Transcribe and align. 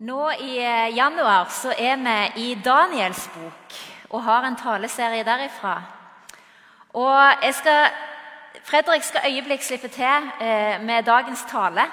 Nå 0.00 0.30
i 0.32 0.54
eh, 0.64 0.96
januar 0.96 1.50
så 1.52 1.74
er 1.76 1.98
vi 2.00 2.12
i 2.40 2.52
Daniels 2.56 3.26
bok 3.34 3.74
og 4.08 4.22
har 4.24 4.46
en 4.48 4.54
taleserie 4.56 5.26
derifra. 5.28 5.74
Og 6.96 7.42
skal, 7.52 7.90
Fredrik 8.64 9.04
skal 9.04 9.28
øyeblikk 9.28 9.60
slippe 9.62 9.90
til 9.92 10.30
eh, 10.40 10.80
med 10.80 11.04
dagens 11.04 11.42
tale. 11.50 11.84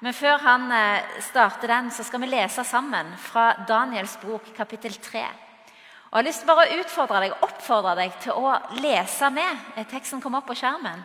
Men 0.00 0.14
før 0.14 0.38
han 0.38 0.68
eh, 0.72 1.18
starter 1.18 1.66
den, 1.66 1.90
så 1.90 2.06
skal 2.06 2.22
vi 2.22 2.28
lese 2.30 2.62
sammen 2.64 3.10
fra 3.18 3.48
Daniels 3.68 4.14
bok, 4.22 4.46
kapittel 4.56 4.94
3. 4.94 5.18
Og 5.18 5.26
Jeg 5.26 6.20
har 6.20 6.28
lyst 6.28 6.44
til 6.44 6.52
bare 6.52 6.68
å 6.68 6.78
utfordre 6.78 7.24
deg, 7.26 7.36
oppfordre 7.42 7.96
deg 8.04 8.14
til 8.22 8.38
å 8.38 8.54
lese 8.78 9.32
med. 9.34 9.66
Teksten 9.90 10.22
kom 10.22 10.38
opp 10.38 10.46
på 10.46 10.60
skjermen. 10.62 11.02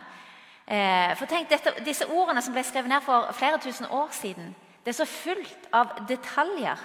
For 1.18 1.26
tenk, 1.26 1.50
dette, 1.50 1.74
Disse 1.82 2.06
ordene 2.06 2.42
som 2.44 2.54
ble 2.54 2.62
skrevet 2.62 2.92
ned 2.92 3.02
for 3.02 3.26
flere 3.34 3.58
tusen 3.58 3.88
år 3.90 4.12
siden, 4.12 4.52
det 4.88 4.94
er 4.94 5.04
så 5.04 5.04
fullt 5.04 5.66
av 5.76 5.90
detaljer. 6.08 6.80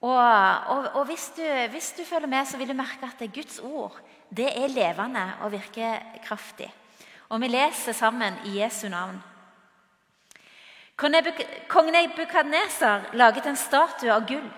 Og, 0.00 0.16
og, 0.16 0.86
og 0.96 1.02
hvis, 1.10 1.26
du, 1.36 1.42
hvis, 1.68 1.90
du, 1.92 2.04
følger 2.08 2.30
med, 2.32 2.46
så 2.48 2.56
vil 2.56 2.70
du 2.70 2.76
merke 2.78 3.04
at 3.04 3.20
det 3.20 3.34
Guds 3.36 3.58
ord 3.60 3.98
det 4.32 4.46
er 4.48 4.72
levende 4.72 5.26
og 5.44 5.52
virker 5.52 5.98
kraftig. 6.24 6.70
Og 7.28 7.42
vi 7.42 7.50
leser 7.52 7.92
sammen 7.92 8.38
i 8.48 8.54
Jesu 8.62 8.88
navn. 8.88 9.20
Kong 10.96 11.92
Nebukadneser 11.92 13.12
laget 13.12 13.44
en 13.44 13.60
statue 13.60 14.14
av 14.16 14.24
gull, 14.24 14.48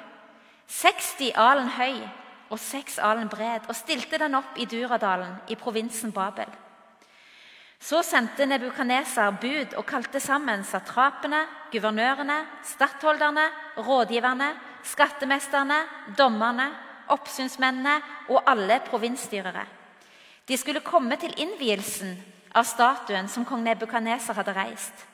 60 0.71 1.35
alen 1.35 1.75
høy 1.75 1.99
og 2.55 2.63
6 2.63 3.03
alen 3.03 3.27
bred, 3.29 3.67
og 3.67 3.75
stilte 3.75 4.23
den 4.23 4.39
opp 4.39 4.63
i 4.63 4.71
Duradalen 4.71 5.41
i 5.51 5.59
provinsen 5.59 6.15
Babel. 6.15 6.55
Så 7.79 8.03
sendte 8.03 8.47
Nebukaneser 8.47 9.37
bud 9.41 9.77
og 9.79 9.87
kalte 9.87 10.21
sammen 10.21 10.65
satrapene, 10.67 11.45
guvernørene, 11.73 12.41
stattholderne, 12.67 13.45
rådgiverne, 13.79 14.49
skattemesterne, 14.83 15.79
dommerne, 16.19 16.67
oppsynsmennene 17.15 18.01
og 18.29 18.43
alle 18.51 18.81
provinsstyrere. 18.89 19.65
De 20.49 20.57
skulle 20.57 20.81
komme 20.81 21.17
til 21.21 21.35
innvielsen 21.39 22.17
av 22.57 22.67
statuen 22.67 23.29
som 23.29 23.45
kong 23.47 23.63
Nebukaneser 23.65 24.35
hadde 24.35 24.57
reist. 24.57 25.07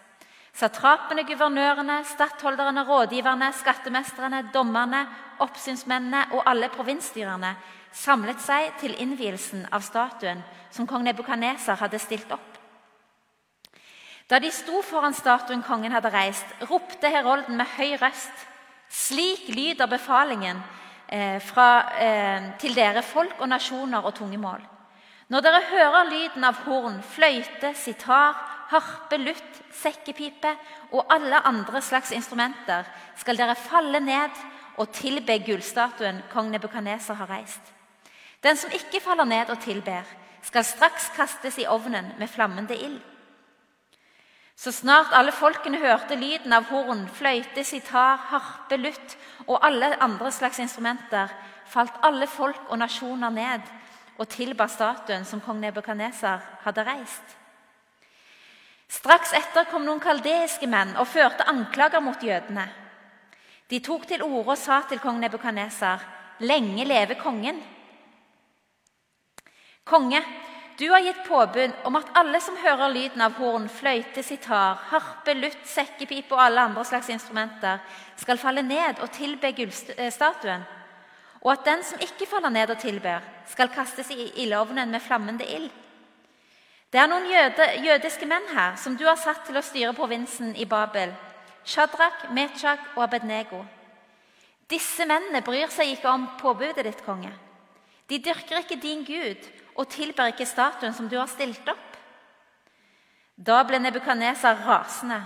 Satrapene, 0.54 1.24
guvernørene, 1.26 2.00
stattholderne, 2.06 2.84
rådgiverne, 2.86 3.50
skattemesterne, 3.58 4.44
dommerne, 4.54 5.02
oppsynsmennene 5.42 6.28
og 6.32 6.44
alle 6.46 6.70
provinsstyrerne 6.70 7.56
samlet 7.94 8.42
seg 8.42 8.74
til 8.78 8.94
innvielsen 9.02 9.66
av 9.74 9.82
statuen 9.82 10.42
som 10.74 10.86
kong 10.86 11.04
Nebukaneser 11.06 11.78
hadde 11.82 11.98
stilt 12.02 12.30
opp. 12.34 12.53
Da 14.28 14.38
de 14.40 14.50
sto 14.50 14.80
foran 14.82 15.14
statuen 15.14 15.62
kongen 15.62 15.92
hadde 15.92 16.12
reist, 16.12 16.46
ropte 16.70 17.10
herolden 17.12 17.58
med 17.60 17.68
høy 17.76 17.96
røst.: 18.00 18.46
Slik 18.88 19.48
lyder 19.48 19.86
befalingen 19.86 20.62
eh, 21.08 21.40
fra, 21.42 21.68
eh, 21.98 22.54
til 22.58 22.74
dere 22.74 23.02
folk 23.02 23.40
og 23.40 23.48
nasjoner 23.48 24.04
og 24.04 24.14
tungemål. 24.14 24.64
Når 25.28 25.40
dere 25.40 25.60
hører 25.70 26.10
lyden 26.10 26.44
av 26.44 26.64
horn, 26.64 27.02
fløyte, 27.02 27.74
sitar, 27.74 28.36
harpe, 28.70 29.16
lutt, 29.16 29.62
sekkepipe 29.72 30.56
og 30.92 31.06
alle 31.12 31.40
andre 31.44 31.82
slags 31.82 32.12
instrumenter, 32.12 32.84
skal 33.16 33.36
dere 33.36 33.54
falle 33.54 34.00
ned 34.00 34.44
og 34.76 34.92
tilbe 34.92 35.38
gullstatuen 35.46 36.22
kong 36.32 36.50
Nebukaneser 36.52 37.14
har 37.14 37.30
reist. 37.30 37.72
Den 38.42 38.56
som 38.56 38.72
ikke 38.72 39.00
faller 39.00 39.24
ned 39.24 39.50
og 39.50 39.60
tilber, 39.60 40.04
skal 40.42 40.64
straks 40.64 41.08
kastes 41.16 41.58
i 41.58 41.66
ovnen 41.66 42.12
med 42.18 42.28
flammende 42.28 42.76
ild. 42.76 43.00
Så 44.56 44.72
snart 44.72 45.12
alle 45.12 45.32
folkene 45.34 45.80
hørte 45.82 46.16
lyden 46.16 46.52
av 46.54 46.68
horn, 46.70 47.08
fløyte, 47.10 47.64
sitar, 47.66 48.20
harpe, 48.30 48.78
lutt 48.78 49.16
og 49.46 49.58
alle 49.66 49.94
andre 50.02 50.30
slags 50.32 50.60
instrumenter, 50.62 51.32
falt 51.66 51.96
alle 52.06 52.28
folk 52.30 52.70
og 52.70 52.78
nasjoner 52.78 53.34
ned 53.34 53.72
og 54.18 54.28
tilba 54.30 54.68
statuen 54.70 55.24
som 55.26 55.42
kong 55.42 55.58
Nebukadnesar 55.60 56.42
hadde 56.62 56.84
reist. 56.86 57.34
Straks 58.88 59.32
etter 59.34 59.66
kom 59.70 59.82
noen 59.82 60.02
kaldeiske 60.02 60.68
menn 60.70 60.94
og 61.00 61.08
førte 61.10 61.46
anklager 61.50 62.02
mot 62.04 62.22
jødene. 62.22 62.68
De 63.70 63.80
tok 63.82 64.06
til 64.06 64.22
orde 64.22 64.54
og 64.54 64.60
sa 64.60 64.82
til 64.88 65.00
kong 65.02 65.18
Nebukadnesar.: 65.18 66.04
Lenge 66.40 66.84
leve 66.84 67.14
kongen! 67.14 67.62
Konge, 69.84 70.22
du 70.78 70.88
har 70.90 71.00
gitt 71.00 71.24
påbud 71.28 71.70
om 71.84 71.96
at 71.96 72.08
alle 72.18 72.40
som 72.42 72.56
hører 72.58 72.90
lyden 72.90 73.22
av 73.22 73.36
horn, 73.38 73.68
fløyte, 73.70 74.24
sitar, 74.26 74.80
harpe, 74.90 75.34
lutt, 75.38 75.60
sekkepipe 75.70 76.34
og 76.34 76.42
alle 76.42 76.64
andre 76.66 76.82
slags 76.88 77.12
instrumenter, 77.14 77.78
skal 78.18 78.40
falle 78.42 78.64
ned 78.66 78.98
og 79.04 79.12
tilbe 79.14 79.52
gullstatuen, 79.54 80.66
og 81.44 81.52
at 81.52 81.64
den 81.68 81.86
som 81.86 82.02
ikke 82.02 82.26
faller 82.26 82.50
ned 82.50 82.74
og 82.74 82.82
tilber, 82.82 83.22
skal 83.46 83.70
kastes 83.70 84.10
i 84.10 84.32
ildovnen 84.42 84.90
med 84.90 85.02
flammende 85.04 85.46
ild. 85.46 85.70
Det 86.90 87.00
er 87.02 87.10
noen 87.10 87.26
jøde, 87.30 87.70
jødiske 87.84 88.26
menn 88.26 88.50
her 88.54 88.76
som 88.78 88.96
du 88.98 89.06
har 89.06 89.18
satt 89.18 89.46
til 89.46 89.58
å 89.58 89.62
styre 89.66 89.94
provinsen 89.94 90.54
i 90.58 90.66
Babel, 90.66 91.14
Shadrach, 91.64 92.28
Mechak 92.34 92.94
og 92.96 93.06
Abednego. 93.06 93.62
Disse 94.70 95.06
mennene 95.06 95.42
bryr 95.44 95.70
seg 95.70 95.94
ikke 95.94 96.10
om 96.10 96.28
påbudet 96.40 96.86
ditt, 96.86 97.02
konge. 97.06 97.32
De 98.10 98.18
dyrker 98.18 98.62
ikke 98.62 98.80
din 98.80 99.04
Gud 99.06 99.42
og 99.74 99.88
tilber 99.88 100.30
ikke 100.30 100.46
statuen 100.46 100.94
som 100.94 101.08
du 101.08 101.16
har 101.18 101.30
stilt 101.30 101.68
opp. 101.68 101.96
Da 103.36 103.62
ble 103.66 103.80
Nebukadnesar 103.82 104.60
rasende. 104.66 105.18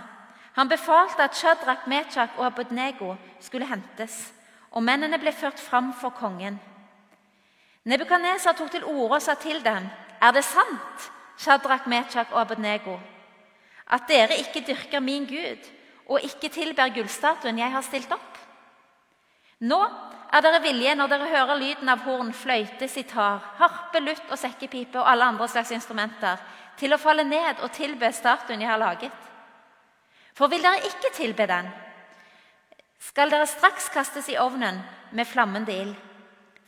Han 0.57 0.69
befalte 0.69 1.23
at 1.23 1.37
Shadrach, 1.37 1.87
Mechak 1.87 2.39
og 2.39 2.47
Abudnego 2.47 3.15
skulle 3.41 3.69
hentes, 3.69 4.33
og 4.71 4.83
mennene 4.83 5.19
ble 5.21 5.33
ført 5.33 5.61
fram 5.61 5.93
for 5.95 6.11
kongen. 6.11 6.59
Nebukadnesar 7.85 8.57
tok 8.57 8.73
til 8.73 8.85
orde 8.85 9.21
og 9.21 9.23
sa 9.23 9.35
til 9.35 9.65
dem.: 9.65 9.87
Er 10.21 10.33
det 10.33 10.45
sant, 10.45 11.13
Shadrach, 11.37 11.87
Mechak 11.87 12.33
og 12.33 12.41
Abudnego, 12.41 12.99
at 13.87 14.09
dere 14.09 14.39
ikke 14.39 14.65
dyrker 14.67 15.01
min 15.01 15.27
Gud 15.27 15.71
og 16.07 16.21
ikke 16.21 16.49
tilber 16.49 16.89
gullstatuen 16.89 17.59
jeg 17.59 17.73
har 17.73 17.81
stilt 17.81 18.13
opp? 18.13 18.39
Nå 19.61 19.79
er 20.33 20.45
dere 20.45 20.61
villige 20.63 20.95
når 20.95 21.09
dere 21.09 21.31
hører 21.31 21.61
lyden 21.61 21.89
av 21.89 22.05
horn, 22.05 22.33
fløyte, 22.37 22.89
sitar, 22.89 23.41
harpe, 23.59 24.01
lutt 24.05 24.29
og 24.29 24.39
sekkepipe 24.39 25.01
og 25.01 25.09
alle 25.09 25.29
andre 25.33 25.49
slags 25.49 25.73
instrumenter, 25.73 26.37
til 26.79 26.95
å 26.95 27.01
falle 27.01 27.25
ned 27.25 27.63
og 27.65 27.73
tilbe 27.75 28.11
statuen 28.13 28.61
jeg 28.61 28.71
har 28.71 28.81
laget? 28.81 29.15
For 30.37 30.53
vil 30.53 30.63
dere 30.63 30.85
ikke 30.87 31.15
tilbe 31.17 31.49
den, 31.51 31.71
skal 32.99 33.31
dere 33.33 33.47
straks 33.49 33.89
kastes 33.95 34.29
i 34.29 34.37
ovnen 34.39 34.83
med 35.17 35.27
flammende 35.27 35.75
ild. 35.75 35.95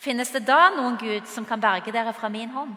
Finnes 0.00 0.30
det 0.32 0.46
da 0.48 0.70
noen 0.72 0.96
Gud 0.96 1.26
som 1.28 1.44
kan 1.44 1.60
berge 1.60 1.92
dere 1.92 2.14
fra 2.16 2.30
min 2.32 2.50
hånd? 2.54 2.72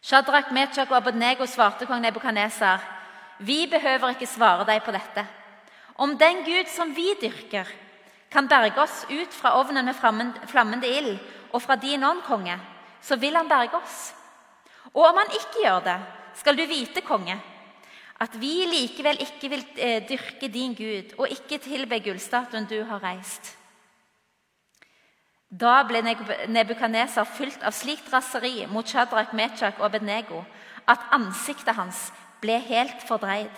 Shadrach, 0.00 0.52
Mechak 0.54 0.88
og 0.92 1.00
Abednego 1.00 1.46
svarte 1.46 1.86
kong 1.86 2.00
Nebukaneser, 2.02 2.80
Vi 3.40 3.66
behøver 3.66 4.12
ikke 4.12 4.26
svare 4.28 4.66
deg 4.68 4.82
på 4.84 4.92
dette. 4.92 5.24
Om 5.96 6.18
den 6.18 6.42
Gud 6.44 6.68
som 6.68 6.92
vi 6.94 7.14
dyrker, 7.20 7.64
kan 8.30 8.48
berge 8.48 8.78
oss 8.82 9.04
ut 9.10 9.34
fra 9.34 9.56
ovnen 9.58 9.84
med 9.84 9.96
flammende 10.46 10.88
ild 10.88 11.18
og 11.50 11.62
fra 11.62 11.76
din 11.76 12.04
ånd, 12.04 12.22
konge, 12.22 12.56
så 13.02 13.16
vil 13.18 13.36
han 13.36 13.48
berge 13.48 13.76
oss. 13.76 14.12
Og 14.94 15.04
om 15.08 15.18
han 15.18 15.32
ikke 15.34 15.64
gjør 15.64 15.80
det, 15.84 15.98
skal 16.38 16.56
du 16.56 16.64
vite, 16.66 17.02
konge, 17.02 17.36
at 18.20 18.34
vi 18.40 18.66
likevel 18.68 19.18
ikke 19.24 19.48
vil 19.50 19.64
eh, 19.76 20.02
dyrke 20.08 20.48
din 20.52 20.74
Gud 20.76 21.14
og 21.18 21.32
ikke 21.32 21.58
tilbe 21.62 21.98
gullstatuen 22.04 22.68
du 22.68 22.82
har 22.84 23.02
reist. 23.02 23.56
Da 25.50 25.80
ble 25.82 26.02
Nebukadneser 26.04 27.26
fylt 27.26 27.64
av 27.66 27.74
slikt 27.74 28.12
raseri 28.12 28.68
mot 28.70 28.86
Shadrach, 28.86 29.32
Mechak 29.34 29.80
og 29.80 29.88
Abednego 29.88 30.44
at 30.86 31.08
ansiktet 31.16 31.74
hans 31.74 32.10
ble 32.42 32.60
helt 32.68 33.02
fordreid. 33.08 33.50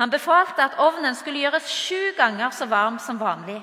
Han 0.00 0.10
befalte 0.10 0.64
at 0.64 0.78
ovnen 0.80 1.12
skulle 1.14 1.42
gjøres 1.42 1.68
sju 1.68 2.14
ganger 2.16 2.54
så 2.56 2.64
varm 2.70 2.96
som 2.98 3.18
vanlig, 3.20 3.58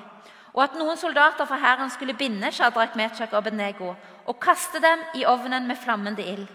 og 0.54 0.62
at 0.62 0.76
noen 0.78 0.96
soldater 0.96 1.48
fra 1.50 1.58
hæren 1.58 1.90
skulle 1.90 2.14
binde 2.14 2.52
Shadrach, 2.54 2.94
Mechak 2.94 3.32
og 3.32 3.40
Abednego 3.40 3.96
og 4.28 4.38
kaste 4.38 4.78
dem 4.78 5.02
i 5.18 5.24
ovnen 5.26 5.66
med 5.66 5.80
flammende 5.82 6.22
ild. 6.22 6.46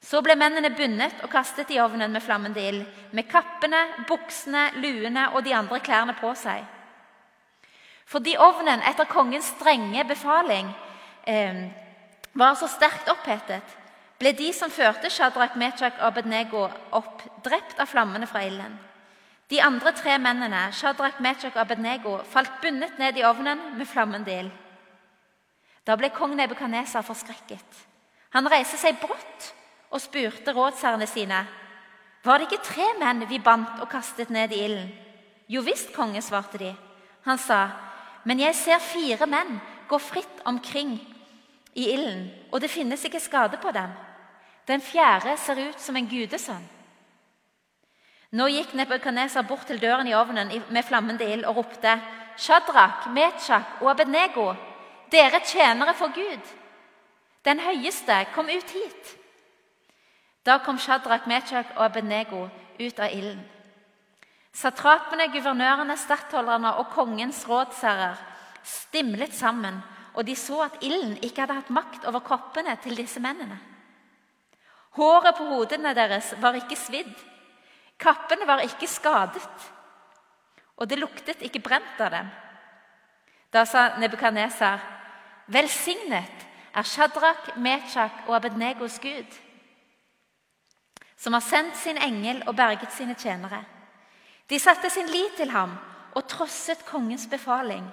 Så 0.00 0.20
ble 0.24 0.36
mennene 0.36 0.72
bundet 0.76 1.24
og 1.24 1.32
kastet 1.32 1.72
i 1.72 1.80
ovnen 1.80 2.12
med 2.12 2.24
flammende 2.24 2.60
ild, 2.68 2.84
med 3.12 3.28
kappene, 3.32 3.80
buksene, 4.08 4.68
luene 4.80 5.30
og 5.34 5.44
de 5.44 5.56
andre 5.56 5.80
klærne 5.80 6.16
på 6.20 6.34
seg. 6.36 6.60
Fordi 8.08 8.36
ovnen 8.36 8.84
etter 8.88 9.08
kongens 9.08 9.54
strenge 9.56 10.04
befaling 10.04 10.68
eh, 11.28 11.64
var 12.32 12.56
så 12.60 12.68
sterkt 12.68 13.08
opphetet, 13.12 13.76
ble 14.20 14.34
de 14.36 14.50
som 14.52 14.70
førte 14.72 15.08
Shadrach, 15.10 15.56
Mechak 15.56 15.96
og 15.98 16.10
Abednego 16.10 16.66
opp, 16.92 17.22
drept 17.44 17.80
av 17.80 17.88
flammene 17.88 18.28
fra 18.28 18.42
ilden. 18.44 18.76
De 19.50 19.58
andre 19.64 19.94
tre 19.96 20.18
mennene, 20.20 20.68
Shadrach, 20.76 21.18
Mechak 21.24 21.56
og 21.56 21.62
Abednego, 21.64 22.18
falt 22.28 22.60
bundet 22.62 23.00
ned 23.00 23.16
i 23.16 23.24
ovnen 23.26 23.72
med 23.78 23.88
flammende 23.88 24.34
ild. 24.42 24.50
Da 25.88 25.96
ble 25.96 26.12
kong 26.12 26.36
Nebukadnesar 26.36 27.02
forskrekket. 27.02 27.80
Han 28.36 28.46
reiste 28.52 28.78
seg 28.78 29.00
brått 29.00 29.48
og 29.90 30.02
spurte 30.04 30.52
rådsherrene 30.54 31.08
sine. 31.08 31.40
Var 32.22 32.38
det 32.38 32.50
ikke 32.50 32.66
tre 32.68 32.90
menn 33.00 33.24
vi 33.26 33.40
bandt 33.42 33.80
og 33.80 33.88
kastet 33.90 34.30
ned 34.30 34.52
i 34.52 34.60
ilden? 34.68 34.92
Jo 35.50 35.64
visst, 35.66 35.90
konge, 35.96 36.20
svarte 36.22 36.60
de. 36.60 36.74
Han 37.24 37.40
sa, 37.40 37.70
men 38.28 38.38
jeg 38.38 38.54
ser 38.54 38.84
fire 38.84 39.26
menn 39.26 39.56
gå 39.90 39.98
fritt 39.98 40.44
omkring 40.46 40.92
i 41.74 41.88
ilden, 41.96 42.28
og 42.52 42.60
det 42.62 42.70
finnes 42.70 43.02
ikke 43.08 43.22
skade 43.22 43.58
på 43.58 43.72
dem. 43.74 43.90
Den 44.70 44.80
fjerde 44.80 45.34
ser 45.36 45.58
ut 45.68 45.80
som 45.82 45.96
en 45.98 46.06
gudesønn. 46.06 46.66
Nå 48.38 48.46
gikk 48.54 48.76
Nebukadneser 48.78 49.42
bort 49.42 49.66
til 49.66 49.80
døren 49.82 50.06
i 50.06 50.14
ovnen 50.14 50.52
med 50.70 50.86
flammende 50.86 51.26
ild 51.26 51.42
og 51.50 51.56
ropte, 51.56 51.96
Shadrach, 52.38 53.08
Mechach 53.10 53.80
og 53.82 53.90
Abednego, 53.90 54.52
dere 55.10 55.40
tjenere 55.42 55.94
for 55.98 56.14
Gud. 56.14 56.52
Den 57.44 57.58
høyeste, 57.60 58.14
kom 58.34 58.46
ut 58.46 58.70
hit. 58.70 59.16
Da 60.46 60.60
kom 60.62 60.78
Shadrach, 60.78 61.26
Mechach 61.26 61.74
og 61.76 61.84
Abednego 61.84 62.44
ut 62.78 63.00
av 63.00 63.10
ilden. 63.10 63.42
Satrapene, 64.54 65.26
guvernørene, 65.34 65.96
stattholderne 65.98 66.76
og 66.78 66.92
kongens 66.94 67.42
rådsherrer 67.48 68.22
stimlet 68.62 69.34
sammen, 69.34 69.82
og 70.14 70.26
de 70.26 70.36
så 70.36 70.62
at 70.68 70.78
ilden 70.82 71.18
ikke 71.22 71.42
hadde 71.42 71.58
hatt 71.58 71.74
makt 71.74 72.06
over 72.06 72.22
kroppene 72.22 72.76
til 72.82 72.96
disse 72.96 73.20
mennene. 73.20 73.58
Håret 74.98 75.36
på 75.38 75.46
hodene 75.46 75.94
deres 75.94 76.32
var 76.42 76.56
ikke 76.58 76.78
svidd, 76.78 77.12
kappene 78.00 78.46
var 78.48 78.64
ikke 78.64 78.88
skadet, 78.90 79.66
og 80.76 80.88
det 80.88 80.98
luktet 80.98 81.42
ikke 81.46 81.62
brent 81.62 82.00
av 82.00 82.10
dem. 82.14 82.30
Da 83.52 83.64
sa 83.66 83.96
Nebukadnesar, 83.98 84.80
velsignet 85.46 86.46
er 86.74 86.86
Shadrach, 86.86 87.52
Mechach 87.56 88.26
og 88.26 88.36
Abednegos 88.36 88.98
Gud, 89.02 89.38
som 91.16 91.36
har 91.36 91.44
sendt 91.44 91.76
sin 91.76 91.98
engel 92.00 92.42
og 92.48 92.56
berget 92.56 92.92
sine 92.96 93.14
tjenere. 93.14 93.62
De 94.50 94.58
satte 94.58 94.90
sin 94.90 95.06
lit 95.06 95.36
til 95.36 95.50
ham 95.50 95.76
og 96.14 96.26
trosset 96.26 96.82
kongens 96.86 97.26
befaling. 97.30 97.84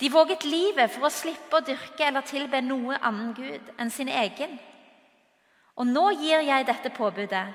De 0.00 0.08
våget 0.10 0.44
livet 0.44 0.90
for 0.90 1.06
å 1.06 1.12
slippe 1.12 1.58
å 1.58 1.64
dyrke 1.64 2.06
eller 2.06 2.24
tilbe 2.26 2.62
noe 2.64 2.96
annen 2.96 3.34
gud 3.36 3.74
enn 3.78 3.92
sin 3.92 4.08
egen. 4.08 4.56
Og 5.80 5.88
nå 5.88 6.10
gir 6.20 6.44
jeg 6.44 6.66
dette 6.68 6.92
påbudet. 6.92 7.46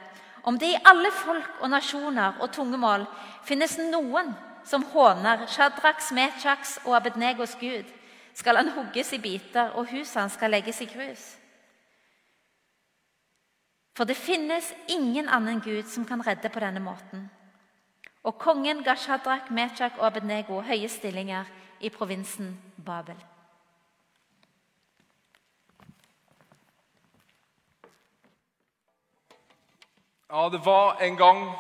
Om 0.45 0.57
det 0.62 0.72
i 0.74 0.81
alle 0.89 1.12
folk 1.13 1.62
og 1.62 1.69
nasjoner 1.69 2.42
og 2.42 2.51
tungemål 2.54 3.06
finnes 3.45 3.77
noen 3.77 4.33
som 4.66 4.86
håner 4.94 5.45
Shadraks, 5.50 6.12
Mechaks 6.13 6.80
og 6.86 6.95
Abednegos 6.98 7.56
gud, 7.62 7.86
skal 8.33 8.57
han 8.57 8.72
hugges 8.75 9.13
i 9.13 9.22
biter, 9.22 9.72
og 9.77 9.89
huset 9.94 10.19
hans 10.19 10.33
skal 10.38 10.51
legges 10.51 10.81
i 10.81 10.89
grus. 10.89 11.24
For 13.95 14.10
det 14.10 14.18
finnes 14.19 14.74
ingen 14.92 15.30
annen 15.30 15.62
gud 15.63 15.88
som 15.88 16.06
kan 16.06 16.25
redde 16.25 16.50
på 16.50 16.60
denne 16.60 16.81
måten. 16.83 17.30
Og 18.25 18.38
kongen 18.42 18.81
ga 18.83 18.98
Shadrach, 18.98 19.51
Mechak 19.54 20.01
og 20.01 20.10
Abednego 20.10 20.60
høye 20.66 20.89
stillinger 20.89 21.45
i 21.80 21.94
provinsen 21.94 22.57
Babel. 22.86 23.35
Ja, 30.30 30.50
det 30.50 30.66
var 30.66 30.98
en 31.01 31.18
gang 31.18 31.56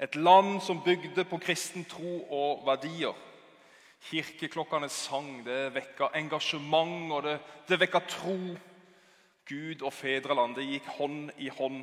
et 0.00 0.14
land 0.14 0.60
som 0.60 0.82
bygde 0.82 1.24
på 1.24 1.38
kristen 1.38 1.84
tro 1.84 2.20
og 2.30 2.66
verdier. 2.66 3.14
Kirkeklokkene 4.04 4.88
sang, 4.88 5.40
det 5.46 5.74
vekka 5.74 6.12
engasjement, 6.14 7.12
og 7.12 7.22
det, 7.22 7.38
det 7.68 7.80
vekka 7.80 7.98
tro. 8.08 8.36
Gud 9.48 9.82
og 9.82 9.92
fedrelandet 9.92 10.64
gikk 10.64 10.86
hånd 10.96 11.32
i 11.36 11.50
hånd 11.52 11.82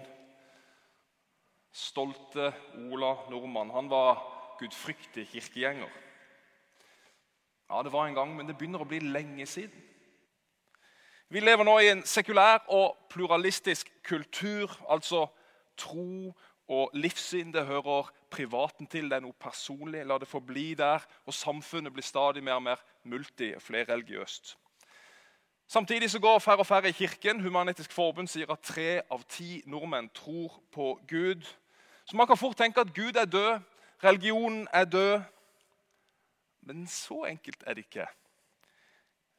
stolte 1.71 2.53
Ola 2.87 3.11
Nordmann. 3.29 3.69
Han 3.75 3.89
var 3.89 4.23
gudfryktig 4.59 5.27
kirkegjenger. 5.33 5.91
Ja, 7.69 7.83
Det 7.83 7.91
var 7.91 8.07
en 8.07 8.15
gang, 8.15 8.35
men 8.35 8.47
det 8.47 8.57
begynner 8.57 8.81
å 8.81 8.87
bli 8.87 8.99
lenge 8.99 9.45
siden. 9.45 9.83
Vi 11.29 11.39
lever 11.39 11.63
nå 11.63 11.77
i 11.79 11.91
en 11.91 12.03
sekulær 12.03 12.65
og 12.67 12.97
pluralistisk 13.09 13.91
kultur. 14.03 14.71
Altså 14.89 15.27
tro 15.77 16.33
og 16.71 16.91
livssyn 16.93 17.51
det 17.53 17.65
hører 17.65 18.11
privaten 18.29 18.87
til. 18.87 19.09
Det 19.09 19.17
er 19.19 19.23
noe 19.25 19.35
personlig. 19.39 20.05
La 20.07 20.17
det 20.17 20.27
forbli 20.27 20.73
der. 20.79 21.03
Og 21.25 21.33
samfunnet 21.33 21.93
blir 21.93 22.05
stadig 22.05 22.43
mer 22.43 22.59
og 22.59 22.63
mer 22.63 22.83
multi- 23.03 23.55
og 23.55 23.61
flerreligiøst. 23.61 24.57
Samtidig 25.67 26.11
så 26.11 26.19
går 26.19 26.39
færre 26.39 26.59
og 26.59 26.67
færre 26.67 26.89
i 26.89 26.91
kirken. 26.91 27.41
Human-Etisk 27.41 27.91
Forbund 27.91 28.27
sier 28.27 28.51
at 28.51 28.59
tre 28.59 29.01
av 29.11 29.23
ti 29.29 29.61
nordmenn 29.65 30.09
tror 30.09 30.63
på 30.71 30.99
Gud. 31.07 31.47
Så 32.05 32.17
man 32.17 32.27
kan 32.27 32.37
fort 32.37 32.57
tenke 32.57 32.81
at 32.81 32.93
Gud 32.95 33.15
er 33.15 33.25
død, 33.25 33.59
religionen 34.03 34.67
er 34.73 34.85
død. 34.85 35.21
Men 36.61 36.87
så 36.87 37.23
enkelt 37.23 37.63
er 37.67 37.73
det 37.73 37.85
ikke. 37.85 38.07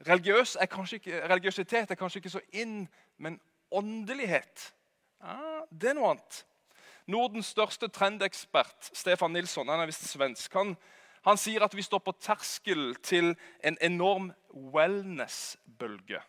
Religiøs 0.08 0.56
er 0.56 0.94
ikke 0.94 1.28
religiøsitet 1.28 1.90
er 1.90 1.94
kanskje 1.94 2.18
ikke 2.18 2.30
så 2.30 2.40
inn, 2.52 2.88
men 3.18 3.40
åndelighet 3.70 4.74
ja, 5.22 5.62
det 5.70 5.92
er 5.92 5.98
noe 5.98 6.14
annet. 6.14 6.42
Nordens 7.10 7.50
største 7.50 7.88
trendekspert, 7.90 8.90
Stefan 8.94 9.32
Nilsson, 9.34 9.68
han 9.68 9.82
er 9.82 9.90
visst 9.90 10.06
svensk, 10.10 10.52
han, 10.54 10.76
han 11.26 11.38
sier 11.38 11.64
at 11.66 11.74
vi 11.74 11.82
står 11.82 12.02
på 12.04 12.14
terskel 12.22 12.94
til 13.02 13.32
en 13.62 13.78
enorm 13.82 14.30
wellness-bølge. 14.52 16.22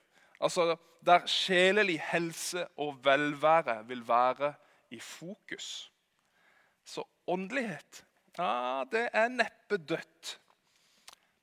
Altså 0.44 0.76
Der 1.04 1.26
sjelelig 1.28 1.98
helse 2.00 2.68
og 2.80 3.02
velvære 3.06 3.82
vil 3.88 4.08
være 4.08 4.54
i 4.90 5.00
fokus. 5.00 5.92
Så 6.86 7.04
åndelighet 7.28 8.06
ja, 8.38 8.84
det 8.92 9.10
er 9.14 9.28
neppe 9.30 9.78
dødt. 9.78 10.40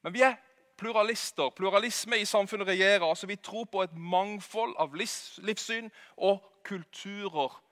Men 0.02 0.14
vi 0.14 0.22
er 0.26 0.38
pluralister. 0.80 1.50
Pluralisme 1.56 2.18
i 2.18 2.24
samfunnet 2.24 2.66
regjerer. 2.66 3.04
altså 3.04 3.26
Vi 3.26 3.36
tror 3.36 3.64
på 3.64 3.82
et 3.82 3.96
mangfold 3.96 4.74
av 4.78 4.94
livssyn 4.96 5.90
og 6.16 6.40
kulturer. 6.64 7.62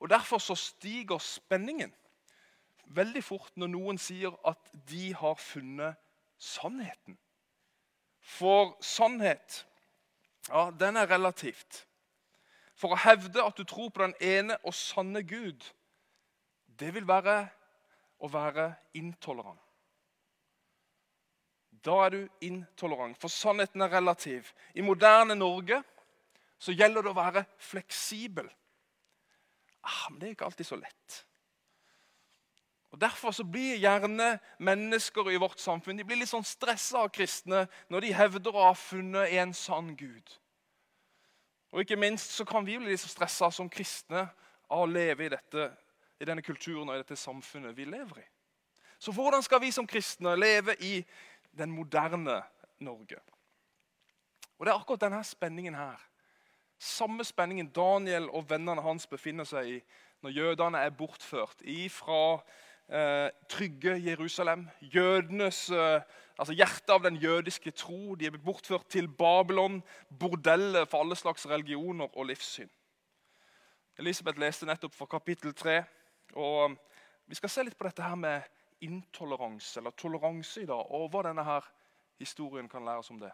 Og 0.00 0.10
Derfor 0.10 0.38
så 0.38 0.54
stiger 0.54 1.18
spenningen 1.18 1.94
veldig 2.86 3.24
fort 3.24 3.56
når 3.56 3.70
noen 3.72 3.98
sier 3.98 4.34
at 4.46 4.70
de 4.90 5.14
har 5.16 5.38
funnet 5.40 5.96
sannheten. 6.38 7.16
For 8.20 8.76
sannhet, 8.80 9.66
ja, 10.48 10.70
den 10.80 10.96
er 10.96 11.10
relativt. 11.10 11.86
For 12.76 12.92
å 12.92 13.00
hevde 13.00 13.44
at 13.44 13.56
du 13.56 13.64
tror 13.64 13.88
på 13.88 14.02
den 14.02 14.14
ene 14.20 14.58
og 14.64 14.74
sanne 14.76 15.22
Gud, 15.22 15.64
det 16.66 16.94
vil 16.94 17.06
være 17.08 17.46
å 18.20 18.28
være 18.28 18.72
intolerant. 18.96 19.63
Da 21.84 21.98
er 22.04 22.14
du 22.14 22.20
intolerant, 22.40 23.18
for 23.20 23.28
sannheten 23.28 23.84
er 23.84 23.92
relativ. 23.92 24.52
I 24.74 24.80
moderne 24.80 25.36
Norge 25.36 25.82
så 26.58 26.72
gjelder 26.72 27.04
det 27.04 27.12
å 27.12 27.18
være 27.18 27.44
fleksibel. 27.60 28.48
Ah, 29.84 30.08
men 30.10 30.20
det 30.20 30.28
er 30.28 30.36
ikke 30.36 30.48
alltid 30.48 30.68
så 30.70 30.78
lett. 30.80 31.18
Og 32.94 33.00
Derfor 33.00 33.34
så 33.34 33.44
blir 33.44 33.80
gjerne 33.82 34.36
mennesker 34.62 35.28
i 35.32 35.40
vårt 35.42 35.58
samfunn 35.58 35.98
de 35.98 36.04
blir 36.06 36.20
litt 36.20 36.30
sånn 36.30 36.46
stressa 36.46 37.02
av 37.02 37.10
kristne 37.12 37.64
når 37.90 38.06
de 38.06 38.12
hevder 38.14 38.54
å 38.54 38.68
ha 38.68 38.74
funnet 38.78 39.34
en 39.34 39.52
sann 39.56 39.90
Gud. 39.98 40.36
Og 41.74 41.82
ikke 41.82 41.98
minst 41.98 42.36
så 42.36 42.46
kan 42.46 42.62
vi 42.62 42.78
bli 42.78 42.92
litt 42.92 43.02
så 43.02 43.10
stressa 43.10 43.50
som 43.50 43.68
kristne 43.68 44.28
av 44.70 44.84
å 44.84 44.86
leve 44.86 45.26
i 45.26 45.32
dette 45.32 45.66
i 46.22 46.28
denne 46.28 46.44
kulturen 46.46 46.86
og 46.86 46.94
i 46.94 47.02
dette 47.02 47.18
samfunnet 47.18 47.74
vi 47.74 47.88
lever 47.88 48.22
i. 48.22 48.26
Så 49.02 49.12
hvordan 49.12 49.42
skal 49.42 49.60
vi 49.60 49.72
som 49.74 49.90
kristne 49.90 50.36
leve 50.38 50.76
i 50.78 51.00
den 51.58 51.70
moderne 51.70 52.42
Norge? 52.78 53.20
Og 54.58 54.66
Det 54.66 54.72
er 54.72 54.78
akkurat 54.78 55.00
denne 55.00 55.24
spenningen 55.24 55.74
her. 55.74 56.00
Samme 56.78 57.24
spenningen 57.24 57.70
Daniel 57.72 58.28
og 58.30 58.50
vennene 58.50 58.82
hans 58.82 59.06
befinner 59.06 59.44
seg 59.44 59.68
i 59.68 59.80
når 60.22 60.30
jødene 60.30 60.78
er 60.78 60.90
bortført 60.90 61.62
fra 61.92 62.20
eh, 62.88 63.30
trygge 63.48 63.96
Jerusalem. 64.04 64.68
Jødenes, 64.80 65.70
eh, 65.70 66.00
altså 66.38 66.54
Hjertet 66.54 66.90
av 66.90 67.02
den 67.02 67.16
jødiske 67.16 67.70
tro. 67.70 68.14
De 68.14 68.26
er 68.26 68.38
bortført 68.38 68.86
til 68.88 69.08
Babylon, 69.08 69.82
bordellet 70.18 70.88
for 70.88 71.00
alle 71.00 71.16
slags 71.16 71.46
religioner 71.46 72.08
og 72.16 72.26
livssyn. 72.26 72.70
Elisabeth 73.98 74.38
leste 74.38 74.66
nettopp 74.66 74.94
fra 74.94 75.06
kapittel 75.06 75.54
3 75.54 75.82
og 76.34 76.64
um, 76.64 76.78
Vi 77.26 77.34
skal 77.34 77.48
se 77.48 77.62
litt 77.64 77.76
på 77.78 77.86
dette 77.86 78.02
her 78.02 78.16
med 78.20 78.42
intoleranse, 78.80 79.80
eller 79.80 79.90
toleranse 79.90 80.62
i 80.62 80.66
dag, 80.66 80.90
og 80.90 81.10
hva 81.10 81.22
denne 81.28 81.44
her 81.44 81.66
historien 82.18 82.68
kan 82.68 82.84
læres 82.84 83.10
om 83.10 83.20
det. 83.20 83.32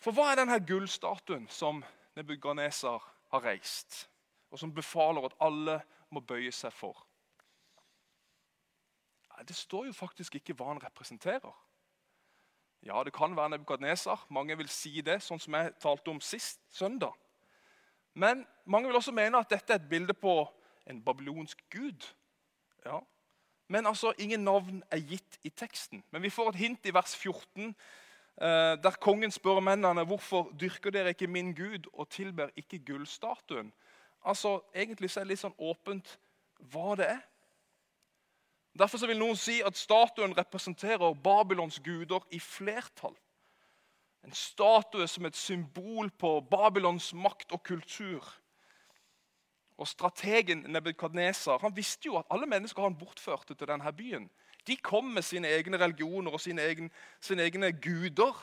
For 0.00 0.12
hva 0.12 0.30
er 0.30 0.40
denne 0.42 0.58
gullstatuen 0.66 1.48
som 1.48 1.84
Nebukadneser 2.16 3.02
har 3.32 3.44
reist, 3.44 4.06
og 4.50 4.58
som 4.58 4.74
befaler 4.74 5.26
at 5.26 5.36
alle 5.40 5.80
må 6.10 6.20
bøye 6.20 6.52
seg 6.52 6.72
for? 6.72 7.06
Det 9.48 9.56
står 9.56 9.86
jo 9.86 9.92
faktisk 9.92 10.38
ikke 10.38 10.54
hva 10.56 10.70
han 10.70 10.80
representerer. 10.80 11.52
Ja, 12.86 13.02
det 13.04 13.12
kan 13.12 13.36
være 13.36 13.50
Nebukadneser. 13.52 14.26
Mange 14.30 14.56
vil 14.56 14.68
si 14.72 15.00
det, 15.04 15.18
sånn 15.22 15.40
som 15.42 15.56
jeg 15.58 15.74
talte 15.82 16.12
om 16.12 16.20
sist 16.24 16.60
søndag. 16.72 17.12
Men 18.14 18.46
mange 18.64 18.88
vil 18.88 18.96
også 18.96 19.12
mene 19.12 19.42
at 19.42 19.50
dette 19.50 19.74
er 19.74 19.80
et 19.80 19.90
bilde 19.90 20.14
på 20.16 20.38
en 20.86 21.02
babylonsk 21.04 21.60
gud. 21.70 22.06
Ja, 22.84 23.00
Men 23.68 23.86
altså, 23.86 24.12
ingen 24.18 24.44
navn 24.44 24.82
er 24.90 25.02
gitt 25.02 25.38
i 25.42 25.50
teksten. 25.50 26.04
Men 26.10 26.22
vi 26.22 26.30
får 26.30 26.52
et 26.52 26.60
hint 26.60 26.86
i 26.86 26.94
vers 26.94 27.16
14, 27.16 27.74
eh, 28.40 28.74
der 28.82 29.00
kongen 29.00 29.32
spør 29.34 29.60
mennene 29.60 30.04
hvorfor 30.06 30.52
dyrker 30.60 30.94
dere 30.94 31.14
ikke 31.14 31.26
min 31.26 31.54
Gud 31.54 31.90
og 31.92 32.08
tilber 32.08 32.52
ikke 32.56 32.78
gullstatuen. 32.78 33.72
Altså, 34.24 34.60
Egentlig 34.74 35.10
så 35.10 35.20
er 35.20 35.24
det 35.24 35.34
litt 35.34 35.42
sånn 35.42 35.58
åpent 35.58 36.18
hva 36.72 36.94
det 36.98 37.10
er. 37.16 37.24
Derfor 38.78 39.00
så 39.00 39.08
vil 39.08 39.18
noen 39.18 39.38
si 39.40 39.62
at 39.64 39.76
statuen 39.78 40.34
representerer 40.36 41.14
Babylons 41.24 41.78
guder 41.80 42.24
i 42.30 42.40
flertall. 42.40 43.14
En 44.26 44.34
statue 44.34 45.06
som 45.08 45.26
et 45.26 45.36
symbol 45.36 46.10
på 46.10 46.40
Babylons 46.50 47.12
makt 47.14 47.54
og 47.56 47.62
kultur. 47.64 48.26
Og 49.76 49.88
Strategen 49.88 50.64
Nebukadneser 50.72 51.60
han 51.60 51.76
visste 51.76 52.08
jo 52.08 52.16
at 52.16 52.28
alle 52.30 52.48
mennesker 52.48 52.82
han 52.82 52.96
bortførte 52.96 53.54
til 53.54 53.68
denne 53.68 53.92
byen, 53.92 54.30
de 54.66 54.76
kom 54.76 55.04
med 55.04 55.22
sine 55.22 55.48
egne 55.48 55.78
religioner 55.78 56.32
og 56.34 56.40
sine 56.40 56.62
egne, 56.62 56.90
sine 57.20 57.42
egne 57.42 57.72
guder. 57.72 58.34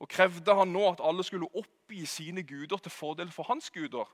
Og 0.00 0.08
krevde 0.08 0.54
han 0.54 0.72
nå 0.72 0.86
at 0.88 1.02
alle 1.04 1.24
skulle 1.24 1.50
oppgi 1.54 2.06
sine 2.06 2.42
guder 2.42 2.76
til 2.76 2.90
fordel 2.90 3.30
for 3.30 3.46
hans 3.46 3.70
guder? 3.70 4.08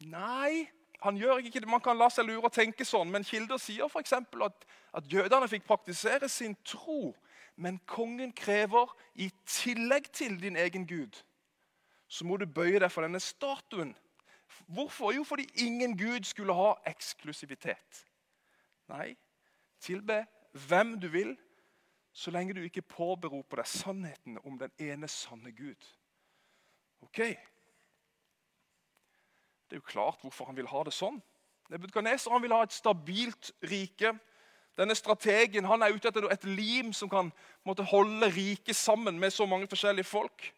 Nei, 0.00 0.66
han 1.02 1.16
gjør 1.16 1.38
ikke 1.38 1.60
det. 1.60 1.68
Man 1.68 1.82
kan 1.84 1.98
la 1.98 2.08
seg 2.10 2.26
lure 2.26 2.48
og 2.48 2.54
tenke 2.54 2.86
sånn, 2.86 3.10
men 3.12 3.26
kilder 3.26 3.60
sier 3.62 3.90
f.eks. 3.90 4.14
At, 4.16 4.66
at 4.94 5.12
jødene 5.12 5.50
fikk 5.52 5.68
praktisere 5.68 6.28
sin 6.32 6.56
tro. 6.64 7.12
Men 7.56 7.78
kongen 7.86 8.32
krever, 8.32 8.90
i 9.14 9.28
tillegg 9.46 10.08
til 10.16 10.38
din 10.40 10.56
egen 10.56 10.86
gud, 10.88 11.18
så 12.08 12.24
må 12.24 12.38
du 12.40 12.46
bøye 12.48 12.80
deg 12.80 12.90
for 12.90 13.04
denne 13.04 13.20
statuen. 13.20 13.92
Hvorfor? 14.66 15.12
Jo, 15.12 15.24
fordi 15.24 15.46
ingen 15.54 15.98
gud 15.98 16.24
skulle 16.24 16.54
ha 16.54 16.74
eksklusivitet. 16.86 18.06
Nei, 18.88 19.16
tilbe 19.80 20.24
hvem 20.68 21.00
du 21.00 21.08
vil, 21.08 21.36
så 22.12 22.30
lenge 22.30 22.54
du 22.54 22.60
ikke 22.60 22.82
påberoper 22.82 23.62
deg 23.62 23.66
sannheten 23.68 24.38
om 24.44 24.58
den 24.60 24.72
ene 24.78 25.08
sanne 25.08 25.52
Gud. 25.52 25.86
Ok? 27.02 27.16
Det 29.68 29.76
er 29.76 29.80
jo 29.80 29.86
klart 29.86 30.20
hvorfor 30.20 30.44
han 30.44 30.56
vil 30.56 30.68
ha 30.68 30.82
det 30.84 30.92
sånn. 30.92 31.22
Nebukadneser 31.72 32.42
vil 32.44 32.52
ha 32.52 32.62
et 32.66 32.74
stabilt 32.76 33.52
rike. 33.64 34.12
Denne 34.76 34.96
strategen 34.96 35.64
han 35.68 35.84
er 35.84 35.94
ute 35.96 36.10
etter 36.10 36.28
et 36.32 36.44
lim 36.44 36.92
som 36.96 37.08
kan 37.08 37.32
måtte, 37.64 37.86
holde 37.88 38.28
riket 38.34 38.76
sammen 38.76 39.18
med 39.20 39.32
så 39.32 39.46
mange 39.48 39.68
forskjellige 39.72 40.08
folk. 40.08 40.52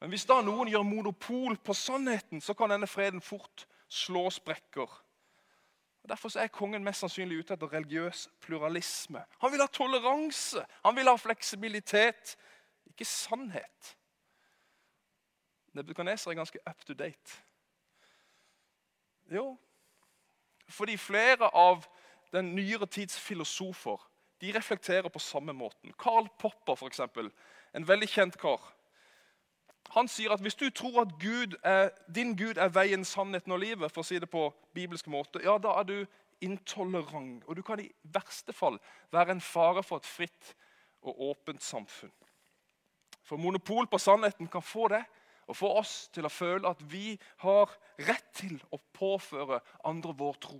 Men 0.00 0.12
hvis 0.12 0.26
da 0.28 0.38
noen 0.42 0.70
gjør 0.70 0.86
monopol 0.86 1.58
på 1.58 1.74
sannheten, 1.74 2.40
så 2.40 2.54
kan 2.54 2.70
denne 2.70 2.86
freden 2.86 3.20
fort 3.24 3.66
slå 3.88 4.28
sprekker. 4.30 4.88
Og 6.02 6.08
Derfor 6.08 6.38
er 6.38 6.52
kongen 6.54 6.84
mest 6.86 7.02
sannsynlig 7.02 7.42
ute 7.42 7.56
etter 7.56 7.72
religiøs 7.72 8.28
pluralisme. 8.40 9.24
Han 9.42 9.52
vil 9.52 9.60
ha 9.60 9.66
toleranse, 9.66 10.62
han 10.84 10.96
vil 10.96 11.10
ha 11.10 11.16
fleksibilitet, 11.18 12.36
ikke 12.86 13.04
sannhet. 13.04 13.96
Nebukadneser 15.74 16.30
er 16.30 16.38
ganske 16.38 16.62
up 16.70 16.84
to 16.86 16.94
date. 16.94 17.42
Jo, 19.34 19.58
fordi 20.68 20.96
flere 20.96 21.50
av 21.54 21.84
den 22.32 22.54
nyere 22.54 22.86
tids 22.86 23.18
filosofer 23.20 24.00
de 24.40 24.52
reflekterer 24.54 25.08
på 25.08 25.18
samme 25.18 25.52
måten. 25.52 25.92
Karl 25.98 26.28
Popper, 26.38 26.86
eksempel, 26.86 27.30
en 27.74 27.88
veldig 27.88 28.08
kjent 28.08 28.38
kar. 28.38 28.62
Han 29.94 30.08
sier 30.08 30.34
at 30.34 30.42
hvis 30.44 30.58
du 30.58 30.68
tror 30.70 31.02
at 31.02 31.14
Gud 31.20 31.56
er, 31.64 31.90
din 32.14 32.34
Gud 32.36 32.60
er 32.60 32.72
veien, 32.72 33.04
sannheten 33.04 33.52
og 33.52 33.62
livet, 33.62 33.92
for 33.92 34.04
å 34.04 34.08
si 34.08 34.18
det 34.20 34.28
på 34.30 34.48
bibelsk 34.76 35.08
måte, 35.08 35.40
ja, 35.44 35.56
da 35.58 35.78
er 35.80 35.88
du 35.88 35.98
intolerant. 36.44 37.44
Og 37.48 37.56
du 37.56 37.62
kan 37.66 37.80
i 37.80 37.90
verste 38.02 38.52
fall 38.52 38.78
være 39.14 39.36
en 39.36 39.44
fare 39.44 39.82
for 39.82 40.02
et 40.02 40.08
fritt 40.08 40.54
og 41.02 41.20
åpent 41.30 41.62
samfunn. 41.64 42.12
For 43.24 43.40
monopol 43.40 43.88
på 43.88 44.00
sannheten 44.00 44.48
kan 44.48 44.64
få 44.64 44.88
det 44.92 45.02
og 45.48 45.56
få 45.56 45.70
oss 45.80 45.94
til 46.12 46.28
å 46.28 46.32
føle 46.32 46.68
at 46.68 46.80
vi 46.92 47.16
har 47.44 47.72
rett 48.08 48.28
til 48.36 48.58
å 48.72 48.80
påføre 48.92 49.60
andre 49.88 50.12
vår 50.16 50.40
tro. 50.44 50.58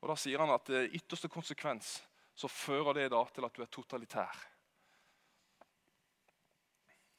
Og 0.00 0.08
Da 0.08 0.16
sier 0.20 0.40
han 0.40 0.52
at 0.52 0.68
i 0.68 0.88
ytterste 0.98 1.28
konsekvens 1.32 1.98
så 2.36 2.48
fører 2.48 2.96
det 2.98 3.10
da 3.12 3.22
til 3.32 3.46
at 3.46 3.56
du 3.56 3.62
er 3.62 3.72
totalitær. 3.72 4.53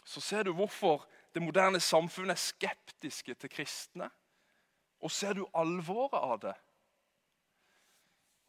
Så 0.05 0.21
ser 0.21 0.43
du 0.43 0.53
hvorfor 0.53 1.07
det 1.33 1.41
moderne 1.43 1.79
samfunnet 1.79 2.31
er 2.31 2.41
skeptiske 2.41 3.33
til 3.33 3.49
kristne. 3.49 4.09
Og 5.01 5.11
ser 5.11 5.33
du 5.33 5.47
alvoret 5.53 6.21
av 6.21 6.39
det? 6.41 6.53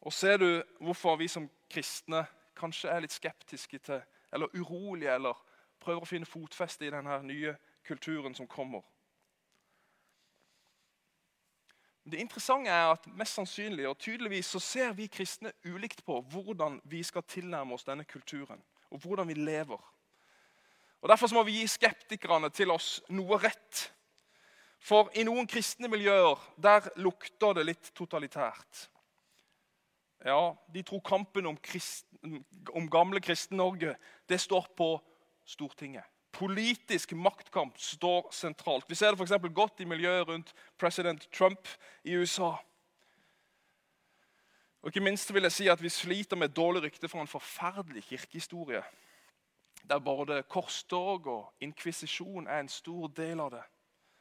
Og 0.00 0.12
ser 0.12 0.36
du 0.36 0.62
hvorfor 0.80 1.16
vi 1.16 1.28
som 1.28 1.48
kristne 1.70 2.26
kanskje 2.56 2.90
er 2.92 3.02
litt 3.02 3.12
skeptiske 3.12 3.78
til, 3.78 4.02
eller 4.32 4.52
urolige 4.54 5.14
eller 5.14 5.40
prøver 5.80 6.04
å 6.04 6.08
finne 6.08 6.28
fotfeste 6.28 6.86
i 6.86 6.92
denne 6.92 7.18
nye 7.26 7.56
kulturen 7.86 8.34
som 8.34 8.48
kommer. 8.48 8.84
Det 12.06 12.20
interessante 12.22 12.70
er 12.70 12.92
at 12.92 13.06
mest 13.18 13.34
sannsynlig 13.34 13.88
og 13.88 13.98
tydeligvis 13.98 14.46
så 14.54 14.60
ser 14.62 14.92
vi 14.94 15.08
kristne 15.10 15.50
ulikt 15.64 16.04
på 16.06 16.20
hvordan 16.30 16.78
vi 16.84 17.02
skal 17.02 17.26
tilnærme 17.26 17.74
oss 17.74 17.84
denne 17.84 18.04
kulturen, 18.04 18.62
og 18.90 19.02
hvordan 19.02 19.28
vi 19.28 19.34
lever. 19.34 19.82
Og 21.00 21.08
Derfor 21.08 21.34
må 21.34 21.44
vi 21.46 21.60
gi 21.60 21.68
skeptikerne 21.70 22.50
til 22.50 22.72
oss 22.74 23.00
noe 23.14 23.38
rett. 23.42 23.86
For 24.82 25.10
i 25.18 25.24
noen 25.26 25.48
kristne 25.50 25.90
miljøer 25.90 26.38
der 26.62 26.88
lukter 27.02 27.56
det 27.56 27.66
litt 27.66 27.90
totalitært. 27.96 28.86
Ja, 30.24 30.56
De 30.72 30.82
tror 30.82 31.02
kampen 31.04 31.46
om, 31.46 31.56
kristen, 31.56 32.44
om 32.72 32.90
gamle 32.90 33.20
Kristen-Norge 33.20 33.96
det 34.28 34.40
står 34.40 34.70
på 34.76 34.96
Stortinget. 35.46 36.04
Politisk 36.36 37.12
maktkamp 37.16 37.78
står 37.80 38.28
sentralt. 38.34 38.84
Vi 38.88 38.94
ser 38.98 39.14
det 39.14 39.18
for 39.18 39.52
godt 39.52 39.80
i 39.80 39.88
miljøet 39.88 40.28
rundt 40.28 40.52
president 40.78 41.28
Trump 41.32 41.68
i 42.04 42.16
USA. 42.16 42.56
Og 44.82 44.90
ikke 44.90 45.00
minst 45.00 45.32
vil 45.34 45.42
jeg 45.42 45.52
si 45.52 45.68
at 45.68 45.82
Vi 45.82 45.88
sliter 45.88 46.36
med 46.36 46.48
dårlig 46.48 46.82
rykte 46.82 47.08
for 47.08 47.20
en 47.20 47.30
forferdelig 47.30 48.04
kirkehistorie. 48.04 48.82
Der 49.82 49.98
både 49.98 50.42
korstog 50.42 51.26
og 51.26 51.52
inkvisisjon 51.60 52.46
er 52.46 52.60
en 52.60 52.68
stor 52.68 53.08
del 53.08 53.40
av 53.40 53.50
det. 53.50 53.62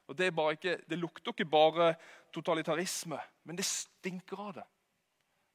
Og 0.08 0.18
Det, 0.18 0.34
ikke, 0.52 0.78
det 0.90 0.98
lukter 0.98 1.32
ikke 1.32 1.46
bare 1.46 1.96
totalitarisme, 2.34 3.20
men 3.44 3.58
det 3.58 3.66
stinker 3.66 4.38
av 4.40 4.54
det. 4.54 4.64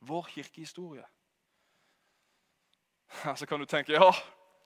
Vår 0.01 0.23
kirkehistorie. 0.23 1.05
Så 3.37 3.47
kan 3.47 3.61
du 3.61 3.67
tenke 3.67 3.93
ja, 3.93 4.13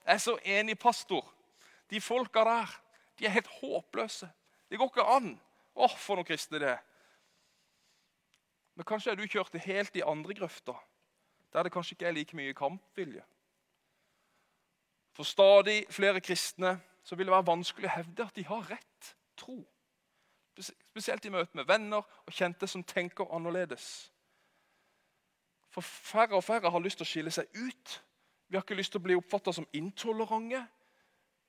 jeg 0.05 0.13
er 0.13 0.17
så 0.17 0.37
enig, 0.45 0.79
pastor. 0.79 1.25
De 1.89 2.01
folka 2.01 2.43
der 2.43 2.81
de 3.19 3.25
er 3.25 3.29
helt 3.29 3.47
håpløse. 3.47 4.29
Det 4.69 4.77
går 4.77 4.85
ikke 4.85 5.03
an. 5.15 5.39
Åh, 5.75 5.83
oh, 5.83 5.97
for 5.97 6.15
noen 6.15 6.27
kristne 6.27 6.59
det 6.59 6.69
er. 6.69 6.81
Men 8.75 8.87
kanskje 8.87 9.11
er 9.11 9.19
du 9.19 9.27
kjørt 9.27 9.55
helt 9.65 9.95
i 9.95 10.03
andre 10.03 10.35
grøfter, 10.35 10.75
der 11.53 11.63
det 11.63 11.71
kanskje 11.71 11.95
ikke 11.95 12.07
er 12.09 12.15
like 12.15 12.35
mye 12.35 12.53
kampvilje. 12.53 13.23
For 15.15 15.23
stadig 15.23 15.85
flere 15.89 16.21
kristne 16.21 16.81
så 17.03 17.15
vil 17.15 17.29
det 17.29 17.35
være 17.35 17.47
vanskelig 17.47 17.87
å 17.87 17.95
hevde 17.95 18.25
at 18.25 18.35
de 18.35 18.43
har 18.45 18.67
rett 18.69 19.11
tro. 19.39 19.61
Spesielt 20.59 21.25
i 21.25 21.31
møte 21.31 21.55
med 21.55 21.67
venner 21.67 22.03
og 22.03 22.33
kjente 22.33 22.67
som 22.67 22.83
tenker 22.83 23.31
annerledes. 23.35 24.11
For 25.71 25.83
færre 25.83 26.35
og 26.35 26.43
færre 26.43 26.71
har 26.71 26.83
lyst 26.83 26.99
til 26.99 27.07
å 27.07 27.11
skille 27.11 27.31
seg 27.35 27.51
ut 27.55 28.01
vi 28.47 28.57
har 28.57 28.63
ikke 28.63 28.77
lyst 28.77 28.93
til 28.93 29.01
å 29.01 29.05
bli 29.05 29.15
oppfatta 29.17 29.53
som 29.53 29.65
intolerante. 29.73 30.61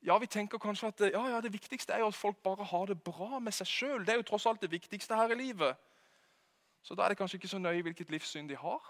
Ja, 0.02 0.18
Vi 0.18 0.26
tenker 0.26 0.58
kanskje 0.58 0.88
at 0.88 1.00
ja, 1.12 1.22
ja, 1.28 1.40
det 1.40 1.52
viktigste 1.52 1.92
er 1.92 1.98
jo 1.98 2.08
at 2.08 2.14
folk 2.14 2.36
bare 2.42 2.64
har 2.64 2.86
det 2.86 3.02
bra 3.02 3.38
med 3.38 3.52
seg 3.52 3.66
sjøl. 3.66 4.06
Det 4.06 4.14
er 4.14 4.20
jo 4.20 4.26
tross 4.28 4.46
alt 4.46 4.62
det 4.62 4.70
viktigste 4.70 5.16
her 5.16 5.30
i 5.34 5.38
livet. 5.38 5.76
Så 6.82 6.94
da 6.94 7.04
er 7.04 7.12
det 7.12 7.18
kanskje 7.18 7.36
ikke 7.40 7.50
så 7.50 7.58
nøye 7.58 7.82
hvilket 7.82 8.10
livssyn 8.10 8.48
de 8.48 8.56
har. 8.56 8.82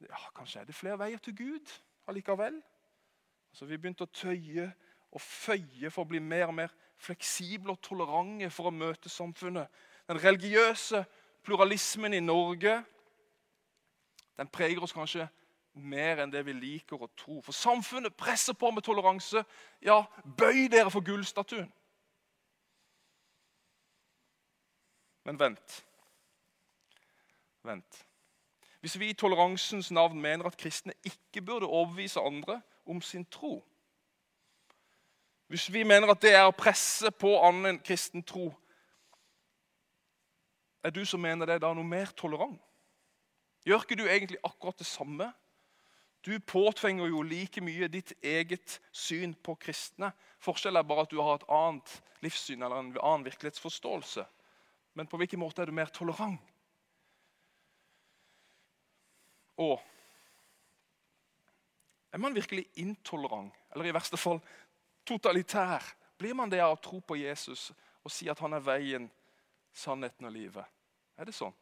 Ja, 0.00 0.20
Kanskje 0.36 0.60
er 0.60 0.64
det 0.64 0.74
flere 0.74 0.98
veier 0.98 1.18
til 1.18 1.36
Gud 1.36 1.72
allikevel. 2.10 2.60
Altså, 3.50 3.66
Vi 3.66 3.78
begynte 3.78 4.06
å 4.06 4.12
tøye 4.12 4.70
og 5.10 5.20
føye 5.20 5.90
for 5.90 6.04
å 6.04 6.10
bli 6.10 6.20
mer 6.22 6.50
og 6.50 6.54
mer 6.54 6.74
fleksible 7.00 7.72
og 7.72 7.82
tolerante 7.82 8.50
for 8.52 8.68
å 8.68 8.74
møte 8.74 9.08
samfunnet. 9.08 9.68
Den 10.08 10.20
religiøse 10.22 11.04
pluralismen 11.42 12.14
i 12.14 12.20
Norge 12.20 12.80
den 14.40 14.48
preger 14.48 14.82
oss 14.82 14.94
kanskje 14.96 15.26
mer 15.74 16.22
enn 16.22 16.32
det 16.32 16.40
vi 16.46 16.54
liker 16.56 17.02
å 17.02 17.10
tro. 17.16 17.40
For 17.44 17.52
samfunnet 17.52 18.16
presser 18.16 18.56
på 18.56 18.70
med 18.72 18.84
toleranse. 18.86 19.42
Ja, 19.84 20.02
bøy 20.24 20.68
dere 20.72 20.90
for 20.90 21.04
gullstatuen. 21.04 21.68
Men 25.28 25.40
vent. 25.40 25.84
Vent. 27.62 28.06
Hvis 28.80 28.98
vi 28.98 29.10
i 29.10 29.14
toleransens 29.14 29.90
navn 29.90 30.20
mener 30.20 30.44
at 30.48 30.56
kristne 30.56 30.92
ikke 31.04 31.42
burde 31.42 31.66
overbevise 31.66 32.20
andre 32.20 32.60
om 32.86 33.00
sin 33.00 33.24
tro 33.24 33.64
Hvis 35.46 35.72
vi 35.72 35.82
mener 35.82 36.08
at 36.08 36.22
det 36.22 36.34
er 36.34 36.46
å 36.48 36.56
presse 36.56 37.10
på 37.10 37.34
annen 37.44 37.80
kristen 37.84 38.22
tro 38.22 38.48
Er 40.84 40.90
du 40.90 41.04
som 41.04 41.20
mener 41.20 41.46
det, 41.46 41.60
da 41.60 41.74
noe 41.76 41.84
mer 41.84 42.12
tolerant? 42.16 42.60
Gjør 43.68 43.82
ikke 43.84 43.98
du 44.00 44.06
egentlig 44.08 44.38
akkurat 44.44 44.78
det 44.78 44.86
samme? 44.88 45.26
Du 46.24 46.32
påtvinger 46.40 47.08
jo 47.08 47.22
like 47.22 47.60
mye 47.64 47.88
ditt 47.88 48.12
eget 48.22 48.78
syn 48.92 49.34
på 49.34 49.54
kristne. 49.60 50.12
Forskjellen 50.40 50.80
er 50.80 50.88
bare 50.88 51.04
at 51.04 51.12
du 51.12 51.20
har 51.20 51.36
et 51.38 51.46
annet 51.48 51.92
livssyn 52.24 52.62
eller 52.62 52.80
en 52.80 52.90
annen 52.96 53.24
virkelighetsforståelse. 53.24 54.24
Men 54.94 55.08
på 55.08 55.20
hvilken 55.20 55.40
måte 55.40 55.62
er 55.62 55.70
du 55.70 55.76
mer 55.76 55.92
tolerant? 55.92 56.40
Og 59.60 59.76
er 62.12 62.18
man 62.18 62.34
virkelig 62.34 62.66
intolerant, 62.80 63.54
eller 63.72 63.84
i 63.84 63.94
verste 63.94 64.18
fall 64.18 64.40
totalitær? 65.06 65.84
Blir 66.18 66.34
man 66.34 66.50
det 66.50 66.60
av 66.64 66.74
å 66.74 66.82
tro 66.82 67.00
på 67.00 67.18
Jesus 67.20 67.70
og 68.00 68.12
si 68.12 68.28
at 68.32 68.40
han 68.40 68.56
er 68.56 68.64
veien, 68.64 69.10
sannheten 69.72 70.26
og 70.26 70.34
livet? 70.34 70.64
Er 71.20 71.28
det 71.28 71.36
sånn? 71.36 71.54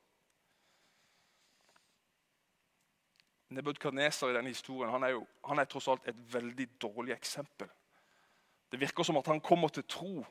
Nebukadneser 3.55 4.31
i 4.31 4.37
denne 4.37 4.53
historien 4.53 4.93
han 4.93 5.05
er, 5.07 5.17
jo, 5.17 5.23
han 5.49 5.59
er 5.59 5.69
tross 5.69 5.89
alt 5.89 6.07
et 6.09 6.19
veldig 6.33 6.69
dårlig 6.81 7.15
eksempel. 7.17 7.69
Det 8.69 8.81
virker 8.81 9.07
som 9.07 9.17
at 9.21 9.31
han 9.31 9.41
kommer 9.41 9.73
til 9.73 9.87
tro. 9.89 10.25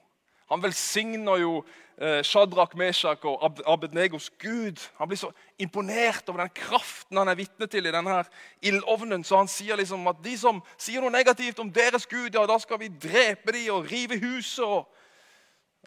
Han 0.48 0.64
velsigner 0.64 1.42
jo 1.42 1.54
eh, 1.98 2.22
Shadrach, 2.24 2.76
Meshach 2.80 3.26
og 3.28 3.44
Ab 3.46 3.60
Abednegos 3.68 4.30
Gud. 4.40 4.80
Han 4.98 5.10
blir 5.10 5.20
så 5.20 5.32
imponert 5.60 6.30
over 6.30 6.46
den 6.46 6.54
kraften 6.56 7.20
han 7.20 7.28
er 7.28 7.40
vitne 7.40 7.68
til 7.68 7.86
i 7.86 7.92
denne 7.92 8.22
ildovnen. 8.62 9.26
Så 9.28 9.42
han 9.42 9.52
sier 9.52 9.80
liksom 9.80 10.08
at 10.08 10.24
de 10.24 10.38
som 10.40 10.62
sier 10.78 11.04
noe 11.04 11.12
negativt 11.12 11.60
om 11.60 11.72
deres 11.74 12.08
Gud, 12.08 12.32
ja, 12.34 12.46
da 12.48 12.60
skal 12.64 12.80
vi 12.80 12.88
drepe 12.88 13.56
dem 13.56 13.74
og 13.76 13.92
rive 13.92 14.20
huset. 14.24 14.64
Og... 14.66 14.88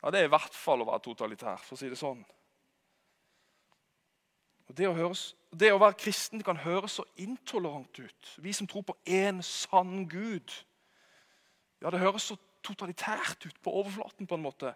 Ja, 0.02 0.10
Det 0.10 0.20
er 0.20 0.28
i 0.28 0.34
hvert 0.36 0.54
fall 0.56 0.84
å 0.84 0.90
være 0.92 1.04
totalitær, 1.08 1.60
for 1.64 1.76
å 1.76 1.80
si 1.80 1.88
det 1.88 2.00
sånn. 2.00 2.20
Og 4.70 4.76
det 4.76 4.86
å 4.86 4.94
høres 4.94 5.30
det 5.50 5.72
å 5.74 5.80
være 5.82 5.98
kristen 5.98 6.42
kan 6.46 6.60
høres 6.62 7.00
så 7.00 7.04
intolerant 7.18 7.98
ut. 7.98 8.34
Vi 8.38 8.52
som 8.54 8.68
tror 8.70 8.84
på 8.86 8.94
én 9.02 9.42
sann 9.42 10.06
Gud. 10.08 10.52
Ja, 11.82 11.90
Det 11.90 11.98
høres 11.98 12.22
så 12.22 12.36
totalitært 12.62 13.46
ut 13.46 13.62
på 13.62 13.70
overflaten. 13.70 14.26
på 14.26 14.34
en 14.34 14.42
måte. 14.42 14.74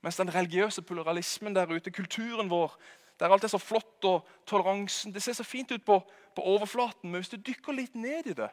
Mens 0.00 0.16
den 0.16 0.34
religiøse 0.34 0.82
pluralismen 0.82 1.54
der 1.54 1.66
ute, 1.66 1.90
kulturen 1.90 2.50
vår, 2.50 2.76
der 3.20 3.28
alt 3.28 3.44
er 3.44 3.48
så 3.48 3.58
flott 3.58 4.04
og 4.04 4.28
toleransen 4.46 5.12
Det 5.14 5.22
ser 5.22 5.32
så 5.32 5.44
fint 5.44 5.72
ut 5.72 5.84
på, 5.84 6.00
på 6.36 6.42
overflaten, 6.42 7.10
men 7.10 7.20
hvis 7.20 7.28
du 7.28 7.36
dykker 7.36 7.72
litt 7.72 7.94
ned 7.94 8.26
i 8.26 8.32
det, 8.32 8.50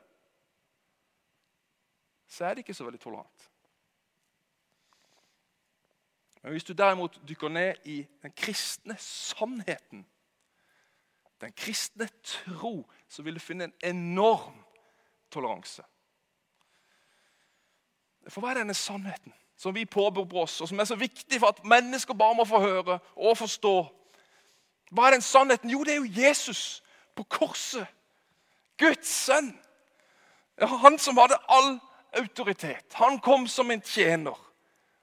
så 2.28 2.46
er 2.46 2.54
det 2.54 2.66
ikke 2.66 2.74
så 2.74 2.84
veldig 2.84 3.00
tolerant. 3.00 3.50
Men 6.44 6.52
hvis 6.52 6.64
du 6.64 6.74
derimot 6.74 7.20
dykker 7.28 7.50
ned 7.50 7.76
i 7.86 8.08
den 8.22 8.32
kristne 8.32 8.96
sannheten 9.00 10.06
den 11.42 11.54
kristne 11.54 12.10
tro, 12.24 12.90
så 13.08 13.24
vil 13.24 13.34
du 13.34 13.40
finne 13.40 13.64
en 13.64 13.74
enorm 13.84 14.64
toleranse. 15.32 15.84
For 18.30 18.42
hva 18.42 18.52
er 18.52 18.62
denne 18.62 18.76
sannheten 18.76 19.34
som 19.58 19.74
vi 19.74 19.86
påberoper 19.90 20.44
oss, 20.44 20.62
og 20.62 20.70
som 20.70 20.80
er 20.80 20.86
så 20.86 20.96
viktig 20.96 21.40
for 21.40 21.50
at 21.50 21.64
mennesker 21.66 22.14
bare 22.14 22.36
må 22.38 22.46
få 22.46 22.60
høre 22.62 23.00
og 23.16 23.38
forstå? 23.38 23.76
Hva 24.92 25.08
er 25.08 25.18
den 25.18 25.26
sannheten? 25.26 25.72
Jo, 25.72 25.84
det 25.84 25.94
er 25.94 26.02
jo 26.02 26.22
Jesus 26.22 26.84
på 27.16 27.24
korset. 27.24 27.88
Guds 28.78 29.08
sønn. 29.08 29.52
Ja, 30.62 30.66
han 30.66 31.00
som 31.00 31.18
hadde 31.18 31.40
all 31.50 31.80
autoritet. 32.18 32.94
Han 32.94 33.20
kom 33.20 33.48
som 33.48 33.72
en 33.72 33.82
tjener. 33.82 34.38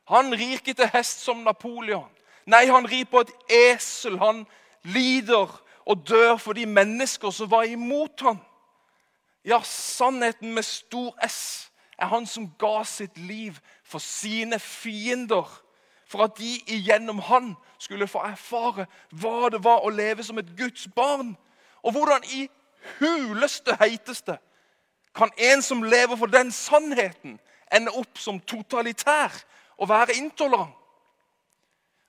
Han 0.08 0.32
rir 0.32 0.58
ikke 0.58 0.74
til 0.74 0.90
hest 0.92 1.24
som 1.24 1.42
Napoleon. 1.44 2.10
Nei, 2.46 2.66
han 2.68 2.86
rir 2.86 3.06
på 3.10 3.24
et 3.24 3.32
esel. 3.50 4.18
Han 4.20 4.44
lider 4.82 5.50
og 5.84 6.08
dør 6.08 6.36
for 6.36 6.52
de 6.52 6.66
mennesker 6.66 7.30
som 7.30 7.50
var 7.50 7.68
imot 7.68 8.20
ham. 8.20 8.38
Ja, 9.44 9.60
sannheten 9.64 10.54
med 10.54 10.62
stor 10.62 11.16
S 11.26 11.70
er 11.98 12.10
han 12.10 12.26
som 12.26 12.50
ga 12.58 12.82
sitt 12.84 13.18
liv 13.18 13.58
for 13.84 13.98
sine 13.98 14.58
fiender. 14.58 15.46
For 16.06 16.24
at 16.24 16.36
de 16.38 16.60
igjennom 16.66 17.18
han 17.18 17.54
skulle 17.78 18.08
få 18.08 18.22
erfare 18.26 18.86
hva 19.10 19.48
det 19.52 19.64
var 19.64 19.84
å 19.84 19.92
leve 19.92 20.24
som 20.24 20.38
et 20.38 20.52
Guds 20.58 20.88
barn. 20.94 21.34
Og 21.82 21.92
hvordan 21.92 22.24
i 22.32 22.46
huleste 22.98 23.76
heiteste 23.80 24.38
kan 25.14 25.30
en 25.38 25.62
som 25.62 25.82
lever 25.82 26.16
for 26.16 26.26
den 26.26 26.52
sannheten, 26.52 27.38
ende 27.72 27.92
opp 27.94 28.18
som 28.18 28.40
totalitær 28.40 29.34
og 29.78 29.88
være 29.88 30.16
intolerant? 30.18 30.74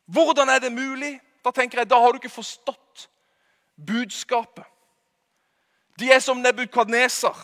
Hvordan 0.05 0.49
er 0.49 0.59
det 0.59 0.71
mulig? 0.73 1.19
Da 1.45 1.51
tenker 1.51 1.79
jeg, 1.81 1.89
da 1.89 1.97
har 2.01 2.11
du 2.11 2.19
ikke 2.21 2.29
forstått 2.29 3.07
budskapet. 3.87 4.65
De 5.99 6.11
er 6.11 6.19
som 6.19 6.37
Nebukadneser. 6.37 7.35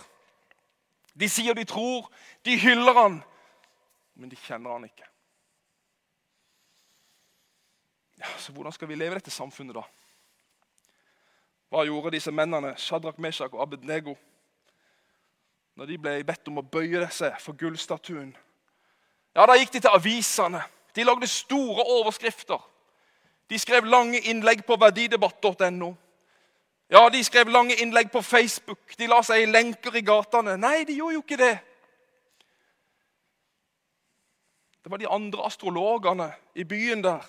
De 1.13 1.29
sier 1.29 1.53
de 1.53 1.65
tror, 1.67 2.11
de 2.45 2.57
hyller 2.59 2.95
han, 2.95 3.17
men 4.15 4.29
de 4.29 4.35
kjenner 4.35 4.71
han 4.71 4.85
ikke. 4.87 5.07
Ja, 8.21 8.29
så 8.37 8.51
Hvordan 8.51 8.71
skal 8.71 8.87
vi 8.87 8.95
leve 8.95 9.15
i 9.15 9.19
dette 9.19 9.31
samfunnet, 9.31 9.75
da? 9.75 9.83
Hva 11.71 11.85
gjorde 11.87 12.11
disse 12.13 12.31
mennene, 12.31 12.75
Shadrach, 12.77 13.19
Meshach 13.19 13.53
og 13.53 13.63
Abednego, 13.63 14.15
når 15.75 15.85
de 15.85 15.97
ble 15.97 16.17
bedt 16.27 16.49
om 16.51 16.59
å 16.59 16.67
bøye 16.67 17.07
seg 17.15 17.37
for 17.41 17.57
gullstatuen? 17.57 18.35
Ja, 19.35 19.45
Da 19.47 19.55
gikk 19.55 19.71
de 19.71 19.79
til 19.79 19.95
avisene. 19.95 20.61
De 20.95 21.03
lagde 21.07 21.27
store 21.27 21.83
overskrifter. 21.87 22.59
De 23.49 23.59
skrev 23.59 23.87
lange 23.87 24.19
innlegg 24.19 24.65
på 24.67 24.75
verdidebatt.no. 24.75 25.95
Ja, 26.91 27.09
De 27.09 27.23
skrev 27.23 27.47
lange 27.47 27.75
innlegg 27.75 28.11
på 28.11 28.21
Facebook, 28.21 28.97
de 28.99 29.07
la 29.07 29.21
seg 29.23 29.45
i 29.45 29.51
lenker 29.51 29.95
i 29.95 30.03
gatene. 30.03 30.57
Nei, 30.59 30.83
de 30.83 30.97
gjorde 30.97 31.15
jo 31.15 31.21
ikke 31.23 31.37
det. 31.39 31.53
Det 34.83 34.91
var 34.91 34.99
de 34.99 35.07
andre 35.07 35.45
astrologene 35.47 36.27
i 36.55 36.65
byen 36.67 37.03
der 37.03 37.23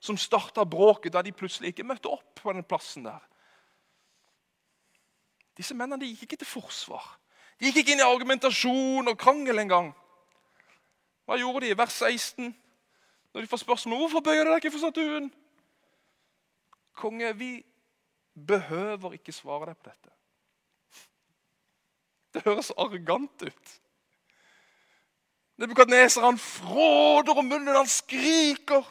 som 0.00 0.18
starta 0.20 0.66
bråket 0.68 1.14
da 1.14 1.22
de 1.24 1.32
plutselig 1.32 1.72
ikke 1.72 1.86
møtte 1.88 2.10
opp 2.12 2.42
på 2.42 2.52
den 2.52 2.66
plassen 2.68 3.06
der. 3.06 3.22
Disse 5.56 5.74
mennene 5.74 6.02
de 6.02 6.10
gikk 6.10 6.26
ikke 6.26 6.42
til 6.42 6.50
forsvar. 6.50 7.06
De 7.56 7.70
gikk 7.70 7.80
ikke 7.80 7.94
inn 7.94 8.02
i 8.02 8.04
argumentasjon 8.04 9.08
og 9.08 9.16
krangel 9.16 9.62
engang. 9.62 9.94
Hva 11.24 11.38
gjorde 11.40 11.64
de 11.64 11.72
i 11.72 11.78
vers 11.78 11.96
16? 12.04 12.52
Når 13.32 13.40
de 13.40 13.48
får 13.48 13.62
spørsmål 13.64 14.02
hvorfor 14.02 14.20
bøyer 14.20 14.44
dere 14.44 14.60
ikke 14.60 14.74
for 14.74 14.84
statuen? 14.84 15.30
Konge, 16.96 17.32
vi 17.36 17.50
behøver 18.36 19.16
ikke 19.16 19.32
svare 19.32 19.70
deg 19.70 19.78
på 19.80 19.90
dette. 19.90 20.12
Det 22.36 22.44
høres 22.44 22.72
arrogant 22.76 23.42
ut. 23.42 23.74
Nebukadneser 25.56 26.20
han 26.20 26.38
fråder 26.38 27.38
om 27.38 27.46
munnen, 27.48 27.76
han 27.76 27.88
skriker. 27.88 28.84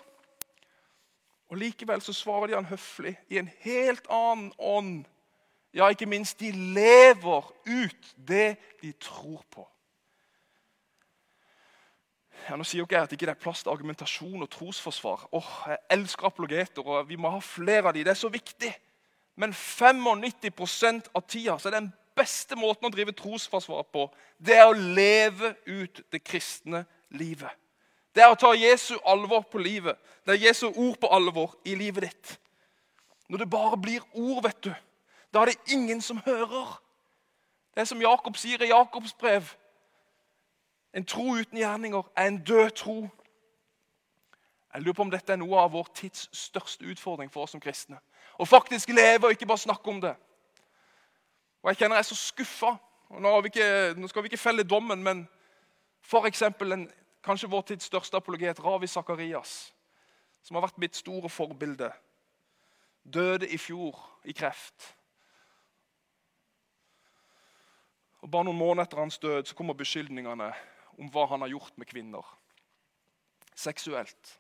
Og 1.53 1.58
Likevel 1.62 2.01
så 2.01 2.13
svarer 2.13 2.49
de 2.49 2.58
han 2.58 2.65
høflig 2.65 3.13
i 3.29 3.38
en 3.38 3.51
helt 3.62 4.08
annen 4.10 4.49
ånd. 4.58 5.05
Ja, 5.75 5.91
ikke 5.91 6.10
minst, 6.10 6.39
de 6.39 6.49
lever 6.51 7.51
ut 7.67 8.13
det 8.17 8.55
de 8.81 8.91
tror 8.97 9.43
på. 9.51 9.67
Ja, 12.49 12.58
nå 12.58 12.65
sier 12.65 12.81
jo 12.81 12.86
ikke 12.86 12.97
jeg 12.97 13.08
at 13.08 13.13
ikke 13.15 13.27
det 13.27 13.34
er 13.36 13.41
plass 13.41 13.63
til 13.63 13.73
argumentasjon 13.73 14.41
og 14.41 14.49
trosforsvar. 14.53 15.27
Åh, 15.34 15.53
Jeg 15.67 15.77
elsker 15.97 16.27
apologeter, 16.27 16.81
og 16.81 17.10
vi 17.10 17.15
må 17.15 17.29
ha 17.29 17.39
flere 17.41 17.89
av 17.89 17.93
de. 17.93 18.03
Det 18.05 18.13
er 18.13 18.19
så 18.19 18.29
viktig. 18.29 18.73
Men 19.36 19.54
95% 19.54 21.10
av 21.13 21.21
tida 21.28 21.58
så 21.60 21.69
er 21.69 21.80
den 21.80 21.91
beste 22.15 22.56
måten 22.56 22.88
å 22.88 22.93
drive 22.93 23.12
trosforsvar 23.15 23.84
på, 23.91 24.08
det 24.38 24.56
er 24.56 24.69
å 24.69 24.76
leve 24.76 25.56
ut 25.67 26.02
det 26.12 26.24
kristne 26.24 26.86
livet. 27.10 27.52
Det 28.15 28.24
er 28.24 28.32
å 28.32 28.39
ta 28.39 28.54
Jesu 28.56 28.95
alvor 29.04 29.43
på 29.52 29.60
livet. 29.60 30.00
Det 30.24 30.38
er 30.38 30.48
Jesu 30.48 30.69
ord 30.69 30.95
på 31.02 31.12
alvor 31.12 31.58
i 31.67 31.76
livet 31.76 32.08
ditt. 32.08 32.38
Når 33.28 33.43
det 33.43 33.50
bare 33.50 33.78
blir 33.78 34.06
ord, 34.13 34.43
vet 34.45 34.63
du, 34.63 34.71
da 35.34 35.41
er 35.41 35.52
det 35.52 35.74
ingen 35.76 36.02
som 36.02 36.21
hører. 36.26 36.78
Det 37.76 37.84
er 37.84 37.89
som 37.91 38.02
Jakob 38.02 38.38
sier 38.39 38.62
i 38.63 38.71
Jakobs 38.71 39.13
brev. 39.19 39.52
En 40.95 41.04
tro 41.04 41.36
uten 41.36 41.60
gjerninger 41.60 42.08
er 42.15 42.30
en 42.30 42.39
død 42.39 42.69
tro. 42.80 42.95
Jeg 44.74 44.82
lurer 44.82 44.95
på 44.95 45.02
om 45.02 45.12
dette 45.12 45.34
er 45.34 45.39
noe 45.41 45.60
av 45.60 45.74
vår 45.76 45.91
tids 45.95 46.30
største 46.32 46.88
utfordring 46.88 47.32
for 47.32 47.43
oss 47.43 47.52
som 47.52 47.63
kristne. 47.63 48.00
Å 48.39 48.48
faktisk 48.48 48.91
leve 48.91 49.28
og 49.28 49.36
ikke 49.36 49.48
bare 49.48 49.63
snakke 49.63 49.89
om 49.89 50.02
det. 50.04 50.15
Og 51.63 51.71
Jeg 51.71 51.80
kjenner 51.80 51.98
jeg 51.98 52.06
er 52.06 52.10
så 52.10 52.17
skuffa. 52.19 52.76
Nå, 53.10 53.32
nå, 53.98 54.08
skal 54.08 54.24
vi 54.24 54.32
ikke 54.32 54.41
felle 54.41 54.63
dommen, 54.63 55.02
men 55.04 55.24
f.eks. 56.04 56.43
kanskje 57.24 57.50
vår 57.50 57.62
tids 57.71 57.88
største 57.89 58.17
apologet, 58.17 58.60
Ravi 58.60 58.88
Sakarias, 58.88 59.74
som 60.43 60.58
har 60.58 60.65
vært 60.67 60.82
mitt 60.82 60.98
store 60.98 61.30
forbilde, 61.30 61.89
døde 63.04 63.50
i 63.50 63.58
fjor 63.58 63.98
i 64.26 64.34
kreft. 64.34 64.91
Og 68.21 68.30
Bare 68.30 68.48
noen 68.48 68.58
måneder 68.58 68.88
etter 68.88 69.02
hans 69.04 69.19
død 69.21 69.45
så 69.45 69.58
kommer 69.58 69.78
beskyldningene 69.78 70.50
om 70.98 71.10
hva 71.13 71.28
han 71.30 71.45
har 71.45 71.54
gjort 71.54 71.78
med 71.78 71.88
kvinner. 71.89 72.26
Seksuelt 73.56 74.39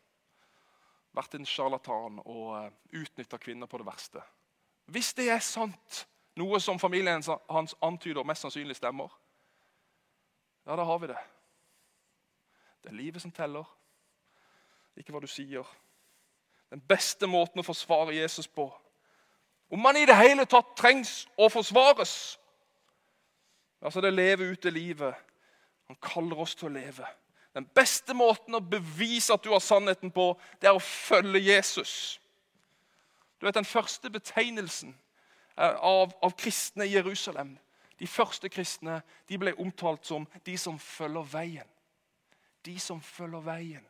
vært 1.15 1.37
en 1.37 1.47
sjarlatan 1.47 2.19
og 2.25 2.49
eh, 2.59 2.73
utnytta 3.01 3.39
kvinner 3.41 3.69
på 3.71 3.79
det 3.81 3.87
verste. 3.87 4.23
Hvis 4.91 5.13
det 5.17 5.29
er 5.33 5.41
sant, 5.43 6.05
Noe 6.35 6.59
som 6.59 6.79
familien 6.79 7.23
hans 7.49 7.75
antyder 7.79 8.27
mest 8.27 8.43
sannsynlig 8.43 8.75
stemmer. 8.75 9.11
Ja, 10.67 10.75
da 10.75 10.83
har 10.83 10.99
vi 10.99 11.07
det. 11.07 11.19
Det 12.83 12.91
er 12.91 12.97
livet 12.97 13.21
som 13.21 13.31
teller, 13.31 13.65
ikke 14.99 15.15
hva 15.15 15.21
du 15.23 15.29
sier. 15.31 15.67
Den 16.73 16.81
beste 16.83 17.27
måten 17.27 17.61
å 17.61 17.65
forsvare 17.65 18.17
Jesus 18.17 18.49
på. 18.51 18.67
Om 19.71 19.79
man 19.79 19.97
i 19.97 20.05
det 20.05 20.17
hele 20.17 20.45
tatt 20.49 20.75
trengs 20.77 21.23
å 21.39 21.47
forsvares, 21.49 22.35
altså 23.79 24.03
det 24.03 24.11
leve 24.13 24.49
ut 24.51 24.61
det 24.63 24.73
livet 24.75 25.15
han 25.87 25.97
kaller 26.01 26.41
oss 26.41 26.55
til 26.57 26.67
å 26.67 26.75
leve. 26.75 27.07
Den 27.55 27.65
beste 27.71 28.13
måten 28.13 28.57
å 28.57 28.59
bevise 28.59 29.33
at 29.33 29.43
du 29.43 29.53
har 29.53 29.63
sannheten 29.63 30.11
på, 30.11 30.33
det 30.59 30.67
er 30.67 30.75
å 30.75 30.83
følge 30.83 31.39
Jesus. 31.39 32.19
Du 33.39 33.45
vet, 33.47 33.55
Den 33.55 33.65
første 33.65 34.09
betegnelsen 34.09 34.95
eh, 35.57 35.75
av, 35.79 36.11
av 36.21 36.35
kristne 36.35 36.85
i 36.85 36.95
Jerusalem, 36.97 37.57
de 37.99 38.07
første 38.07 38.49
kristne, 38.49 39.01
de 39.29 39.37
ble 39.39 39.53
omtalt 39.55 40.03
som 40.05 40.27
de 40.43 40.57
som 40.57 40.79
følger 40.79 41.23
veien. 41.31 41.69
De 42.65 42.79
som 42.79 42.99
følger 43.01 43.45
veien. 43.45 43.85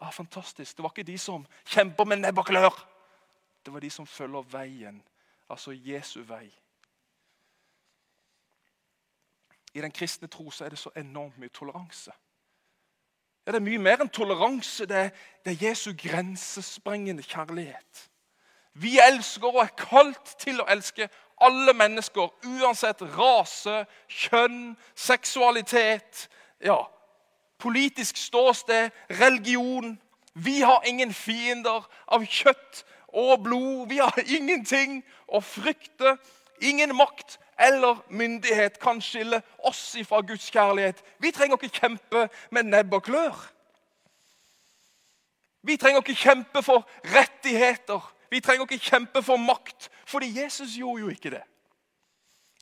Ja, 0.00 0.10
Fantastisk. 0.10 0.76
Det 0.76 0.82
var 0.82 0.94
ikke 0.94 1.10
de 1.10 1.18
som 1.18 1.46
kjemper 1.66 2.06
med 2.06 2.22
nebb 2.22 2.38
og 2.38 2.46
klør. 2.46 2.78
Det 3.66 3.72
var 3.74 3.82
de 3.82 3.90
som 3.90 4.06
følger 4.06 4.46
veien, 4.52 5.02
altså 5.50 5.72
Jesu 5.74 6.22
vei. 6.22 6.46
I 9.74 9.80
den 9.80 9.92
kristne 9.92 10.28
tro 10.28 10.46
er 10.62 10.70
det 10.70 10.78
så 10.78 10.90
enormt 10.96 11.38
mye 11.38 11.50
toleranse. 11.50 12.14
Ja, 13.48 13.52
Det 13.52 13.62
er 13.62 13.64
mye 13.64 13.80
mer 13.80 14.02
enn 14.04 14.10
toleranse. 14.12 14.84
Det 14.84 14.96
er, 14.96 15.06
det 15.44 15.54
er 15.54 15.68
Jesu 15.70 15.94
grensesprengende 15.96 17.22
kjærlighet. 17.24 18.02
Vi 18.74 18.98
elsker 19.00 19.48
og 19.48 19.62
er 19.62 19.70
kalt 19.72 20.34
til 20.36 20.60
å 20.60 20.66
elske 20.68 21.06
alle 21.40 21.72
mennesker, 21.72 22.28
uansett 22.44 23.00
rase, 23.16 23.86
kjønn, 24.04 24.76
seksualitet, 24.92 26.26
ja, 26.60 26.76
politisk 27.58 28.20
ståsted, 28.20 28.90
religion. 29.16 29.96
Vi 30.34 30.60
har 30.60 30.84
ingen 30.84 31.14
fiender 31.16 31.88
av 32.04 32.28
kjøtt 32.28 32.84
og 33.08 33.46
blod. 33.48 33.88
Vi 33.88 34.02
har 34.04 34.20
ingenting 34.26 35.00
å 35.24 35.40
frykte. 35.40 36.18
Ingen 36.60 36.92
makt 37.00 37.40
eller 37.58 38.04
myndighet 38.08 38.78
kan 38.80 39.00
skille 39.00 39.42
oss 39.58 39.94
ifra 39.94 40.20
Guds 40.20 40.50
kjærlighet. 40.50 41.02
Vi 41.18 41.30
trenger 41.30 41.56
ikke 41.56 41.80
kjempe 41.80 42.28
med 42.50 42.62
nebb 42.62 42.92
og 42.94 43.02
klør. 43.02 43.52
Vi 45.62 45.76
trenger 45.76 46.00
ikke 46.00 46.14
kjempe 46.14 46.62
for 46.62 46.88
rettigheter. 47.04 48.14
Vi 48.30 48.40
trenger 48.40 48.66
ikke 48.70 48.84
kjempe 48.90 49.22
for 49.22 49.36
makt, 49.36 49.90
fordi 50.06 50.42
Jesus 50.42 50.76
gjorde 50.76 51.00
jo 51.00 51.08
ikke 51.08 51.30
det. 51.30 51.42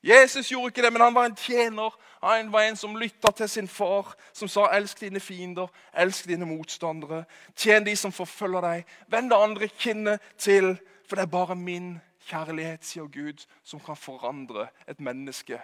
Jesus 0.02 0.48
gjorde 0.48 0.66
ikke 0.66 0.82
det, 0.82 0.92
men 0.92 1.02
han 1.02 1.14
var 1.14 1.26
en 1.26 1.36
tjener. 1.36 1.90
Han 2.22 2.52
var 2.52 2.62
en 2.62 2.76
som 2.76 2.96
lytta 2.96 3.30
til 3.30 3.48
sin 3.48 3.68
far, 3.68 4.14
som 4.32 4.48
sa 4.48 4.66
'elsk 4.66 5.00
dine 5.00 5.20
fiender, 5.20 5.66
elsk 5.94 6.26
dine 6.26 6.46
motstandere'. 6.46 7.24
Tjen 7.56 7.86
de 7.86 7.96
som 7.96 8.12
forfølger 8.12 8.60
deg. 8.60 8.84
Vend 9.08 9.30
det 9.30 9.36
andre 9.36 9.68
kinnet 9.68 10.20
til, 10.38 10.78
for 11.08 11.16
det 11.16 11.22
er 11.22 11.26
bare 11.26 11.56
min 11.56 12.00
kjærlighet, 12.26 12.84
sier 12.84 13.06
Gud, 13.12 13.46
som 13.62 13.80
kan 13.80 13.96
forandre 13.96 14.68
et 14.88 15.00
menneske. 15.00 15.60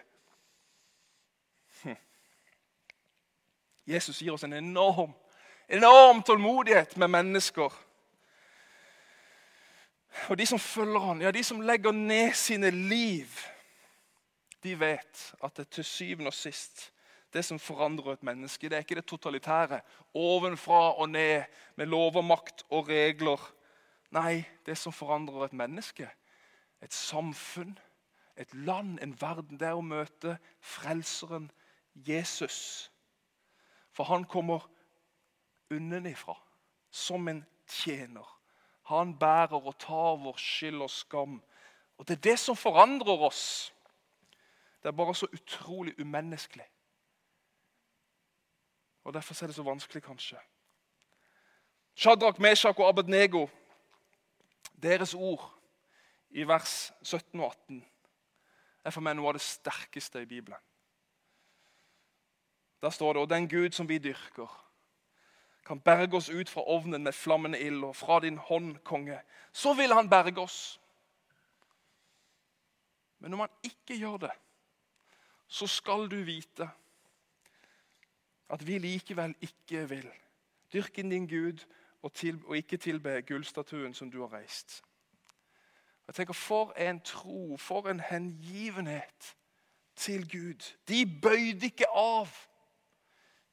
Hm. 1.82 1.96
Jesus 3.86 4.22
gir 4.22 4.32
oss 4.32 4.44
en 4.46 4.52
enorm, 4.52 5.14
enorm 5.68 6.22
tålmodighet 6.22 6.96
med 6.96 7.08
mennesker. 7.08 7.72
Og 10.28 10.38
de 10.38 10.46
som 10.46 10.58
følger 10.58 11.00
han, 11.00 11.22
ja, 11.22 11.30
de 11.30 11.44
som 11.44 11.60
legger 11.60 11.92
ned 11.92 12.34
sine 12.36 12.70
liv, 12.70 13.28
de 14.62 14.78
vet 14.80 15.34
at 15.42 15.56
det 15.56 15.68
til 15.68 15.84
syvende 15.84 16.30
og 16.30 16.34
sist 16.34 16.92
det 17.32 17.44
som 17.44 17.58
forandrer 17.58 18.12
et 18.12 18.22
menneske, 18.22 18.68
det 18.68 18.76
er 18.76 18.84
ikke 18.84 18.98
det 18.98 19.06
totalitære, 19.08 19.80
ovenfra 20.14 20.92
og 21.00 21.08
ned, 21.08 21.42
med 21.76 21.86
lov 21.86 22.16
og 22.16 22.24
makt 22.24 22.64
og 22.70 22.88
regler. 22.88 23.40
Nei, 24.12 24.42
det 24.66 24.76
som 24.78 24.92
forandrer 24.92 25.46
et 25.46 25.56
menneske, 25.56 26.10
et 26.82 26.92
samfunn, 26.92 27.78
et 28.36 28.54
land, 28.54 28.98
en 29.02 29.20
verden, 29.20 29.60
det 29.60 29.68
er 29.68 29.78
å 29.78 29.84
møte 29.84 30.38
frelseren 30.60 31.50
Jesus. 31.94 32.90
For 33.92 34.08
han 34.08 34.24
kommer 34.24 34.64
unnenifra 35.70 36.34
som 36.90 37.28
en 37.28 37.44
tjener. 37.68 38.26
Han 38.82 39.18
bærer 39.18 39.60
og 39.66 39.78
tar 39.78 40.16
vår 40.20 40.36
skyld 40.36 40.82
og 40.82 40.90
skam. 40.90 41.42
Og 41.98 42.08
Det 42.08 42.16
er 42.16 42.30
det 42.30 42.38
som 42.38 42.56
forandrer 42.56 43.26
oss. 43.28 43.72
Det 44.82 44.88
er 44.88 44.96
bare 44.96 45.14
så 45.14 45.26
utrolig 45.32 46.00
umenneskelig. 46.00 46.66
Og 49.04 49.14
Derfor 49.14 49.42
er 49.42 49.46
det 49.46 49.56
så 49.56 49.62
vanskelig, 49.62 50.02
kanskje. 50.02 50.38
Shadrach, 51.94 52.40
Meshach 52.40 52.80
og 52.80 52.88
Abednego, 52.88 53.46
deres 54.82 55.14
ord 55.14 55.61
i 56.32 56.46
vers 56.48 56.92
17 57.02 57.40
og 57.40 57.50
18 57.50 57.84
er 58.84 58.94
for 58.94 59.04
meg 59.04 59.16
noe 59.16 59.30
av 59.30 59.36
det 59.36 59.44
sterkeste 59.44 60.22
i 60.22 60.28
Bibelen. 60.28 60.58
Der 62.82 62.90
står 62.90 63.12
det 63.12 63.22
Og 63.22 63.30
den 63.30 63.48
Gud 63.48 63.70
som 63.70 63.88
vi 63.88 63.98
dyrker, 63.98 64.50
kan 65.64 65.80
berge 65.80 66.16
oss 66.16 66.28
ut 66.28 66.50
fra 66.50 66.64
ovnen 66.66 67.04
med 67.04 67.12
flammende 67.12 67.60
ild, 67.60 67.84
og 67.84 67.96
fra 67.96 68.20
din 68.20 68.38
hånd, 68.38 68.78
konge, 68.78 69.20
så 69.52 69.74
vil 69.74 69.92
han 69.94 70.10
berge 70.10 70.40
oss. 70.40 70.80
Men 73.18 73.30
når 73.30 73.38
man 73.38 73.48
ikke 73.62 73.98
gjør 73.98 74.16
det, 74.16 74.32
så 75.46 75.66
skal 75.66 76.08
du 76.10 76.16
vite 76.26 76.70
at 78.50 78.66
vi 78.66 78.78
likevel 78.78 79.34
ikke 79.40 79.88
vil 79.88 80.08
dyrke 80.72 81.02
din 81.02 81.28
Gud 81.28 81.62
og, 82.02 82.12
til, 82.12 82.40
og 82.46 82.56
ikke 82.56 82.76
tilbe 82.76 83.22
gullstatuen 83.22 83.94
som 83.94 84.10
du 84.10 84.20
har 84.20 84.32
reist. 84.32 84.82
Jeg 86.12 86.16
tenker, 86.16 86.32
For 86.34 86.72
en 86.76 87.00
tro, 87.00 87.56
for 87.56 87.88
en 87.88 88.00
hengivenhet 88.00 89.36
til 89.96 90.30
Gud. 90.30 90.72
De 90.88 91.20
bøyde 91.22 91.66
ikke 91.66 91.88
av. 91.88 92.28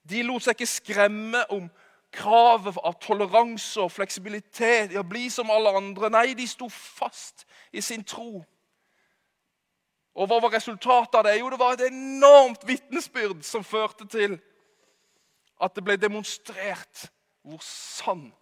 De 0.10 0.20
lot 0.28 0.44
seg 0.44 0.58
ikke 0.58 0.68
skremme 0.68 1.46
om 1.56 1.70
kravet 2.12 2.82
av 2.84 3.00
toleranse 3.00 3.80
og 3.80 3.94
fleksibilitet. 3.96 4.92
Ja, 4.92 5.06
bli 5.08 5.30
som 5.32 5.48
alle 5.56 5.72
andre. 5.72 6.12
Nei, 6.12 6.34
de 6.36 6.48
sto 6.52 6.68
fast 6.68 7.48
i 7.72 7.80
sin 7.80 8.04
tro. 8.04 8.44
Og 10.20 10.28
hva 10.28 10.44
var 10.44 10.58
resultatet 10.60 11.16
av 11.16 11.30
det? 11.32 11.40
Jo, 11.40 11.48
det 11.56 11.64
var 11.64 11.80
et 11.80 11.88
enormt 11.88 12.68
vitnesbyrd 12.68 13.40
som 13.48 13.64
førte 13.64 14.04
til 14.04 14.36
at 15.64 15.80
det 15.80 15.88
ble 15.88 15.96
demonstrert 15.96 17.08
hvor 17.40 17.64
sann 17.64 18.34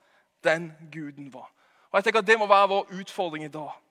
den 0.41 0.71
guden 0.89 1.30
var. 1.34 1.51
Og 1.91 1.99
jeg 1.99 2.10
tenker 2.10 2.25
at 2.25 2.27
Det 2.34 2.39
må 2.39 2.49
være 2.49 2.73
vår 2.80 2.95
utfordring 2.97 3.45
i 3.45 3.53
dag. 3.62 3.84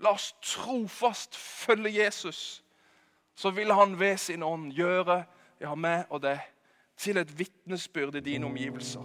La 0.00 0.14
oss 0.16 0.32
trofast 0.42 1.36
følge 1.36 1.92
Jesus. 2.04 2.64
Så 3.34 3.50
vil 3.50 3.72
han 3.72 3.98
ved 4.00 4.16
sin 4.16 4.42
ånd 4.42 4.72
gjøre 4.72 5.22
ja, 5.60 5.74
meg 5.74 6.08
og 6.10 6.22
deg 6.24 6.40
til 7.00 7.20
et 7.20 7.32
vitnesbyrd 7.38 8.16
i 8.20 8.24
dine 8.24 8.48
omgivelser. 8.48 9.04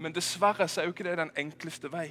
Men 0.00 0.14
dessverre 0.14 0.68
så 0.68 0.80
er 0.80 0.88
jo 0.88 0.94
ikke 0.94 1.04
det 1.04 1.18
den 1.18 1.32
enkleste 1.38 1.90
vei. 1.92 2.08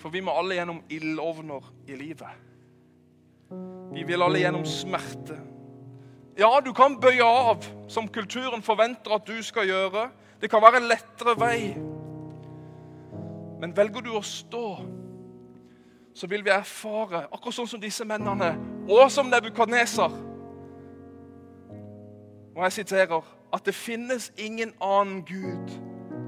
For 0.00 0.12
vi 0.12 0.20
må 0.24 0.34
alle 0.36 0.58
gjennom 0.58 0.82
ildovner 0.92 1.68
i 1.88 1.96
livet. 1.96 2.40
Vi 3.94 4.02
vil 4.02 4.24
alle 4.24 4.40
gjennom 4.42 4.64
smerte. 4.66 5.38
Ja, 6.38 6.58
du 6.64 6.72
kan 6.74 6.98
bøye 7.00 7.24
av, 7.24 7.62
som 7.88 8.08
kulturen 8.10 8.62
forventer 8.62 9.14
at 9.14 9.28
du 9.28 9.36
skal 9.42 9.68
gjøre. 9.70 10.08
Det 10.40 10.50
kan 10.50 10.64
være 10.64 10.82
en 10.82 10.88
lettere 10.90 11.36
vei. 11.38 11.93
Men 13.60 13.76
velger 13.76 14.02
du 14.04 14.10
å 14.16 14.22
stå, 14.22 14.66
så 16.14 16.26
vil 16.30 16.44
vi 16.44 16.52
erfare, 16.54 17.24
akkurat 17.32 17.56
sånn 17.56 17.70
som 17.70 17.82
disse 17.82 18.06
mennene, 18.06 18.54
og 18.88 19.08
som 19.10 19.30
Nebukadneser 19.32 20.12
Og 22.54 22.60
jeg 22.62 22.74
siterer 22.76 23.24
at 23.54 23.64
det 23.66 23.74
finnes 23.74 24.28
ingen 24.38 24.70
annen 24.82 25.24
Gud 25.26 25.72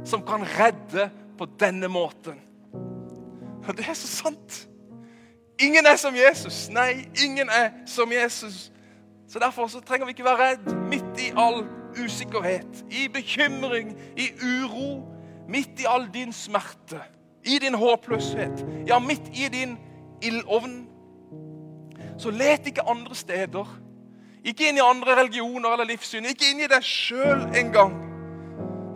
som 0.07 0.25
kan 0.27 0.43
redde 0.43 1.11
på 1.39 1.47
denne 1.61 1.87
måten. 1.89 2.41
Og 3.69 3.77
det 3.79 3.87
er 3.87 3.95
så 3.95 4.09
sant. 4.11 4.57
Ingen 5.63 5.87
er 5.87 5.97
som 5.97 6.15
Jesus. 6.19 6.67
Nei, 6.75 7.07
ingen 7.23 7.51
er 7.51 7.71
som 7.87 8.11
Jesus. 8.11 8.73
Så 9.29 9.39
Derfor 9.39 9.71
så 9.71 9.81
trenger 9.81 10.07
vi 10.07 10.17
ikke 10.17 10.27
være 10.27 10.51
redd 10.51 10.73
midt 10.91 11.23
i 11.23 11.31
all 11.37 11.63
usikkerhet, 11.95 12.85
i 12.91 13.07
bekymring, 13.09 13.95
i 14.19 14.33
uro, 14.43 15.07
midt 15.49 15.81
i 15.83 15.87
all 15.89 16.09
din 16.15 16.33
smerte 16.33 17.03
i 17.47 17.59
din 17.63 17.75
håpløshet, 17.75 18.67
ja, 18.89 18.99
midt 18.99 19.29
i 19.33 19.49
din 19.53 19.77
ildovn, 20.23 20.87
så 22.19 22.31
let 22.31 22.67
ikke 22.67 22.89
andre 22.89 23.15
steder. 23.15 23.79
Ikke 24.47 24.69
inn 24.69 24.79
i 24.79 24.85
andre 24.85 25.17
religioner 25.19 25.73
eller 25.75 25.89
livssyn. 25.91 26.27
Ikke 26.31 26.53
inn 26.53 26.63
i 26.63 26.69
deg 26.71 26.85
sjøl 26.87 27.49
engang. 27.59 27.97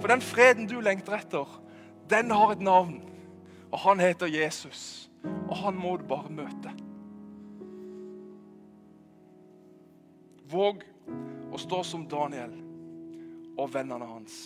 For 0.00 0.08
den 0.08 0.22
freden 0.24 0.68
du 0.70 0.78
lengter 0.80 1.18
etter, 1.18 1.48
den 2.10 2.30
har 2.30 2.54
et 2.54 2.62
navn. 2.62 3.00
Og 3.70 3.78
han 3.84 4.00
heter 4.00 4.30
Jesus. 4.30 5.10
Og 5.48 5.56
han 5.56 5.76
må 5.76 5.96
du 5.98 6.06
bare 6.08 6.32
møte. 6.32 6.72
Våg 10.50 10.86
å 11.50 11.58
stå 11.60 11.82
som 11.86 12.06
Daniel 12.10 12.54
og 13.58 13.74
vennene 13.74 14.06
hans. 14.06 14.38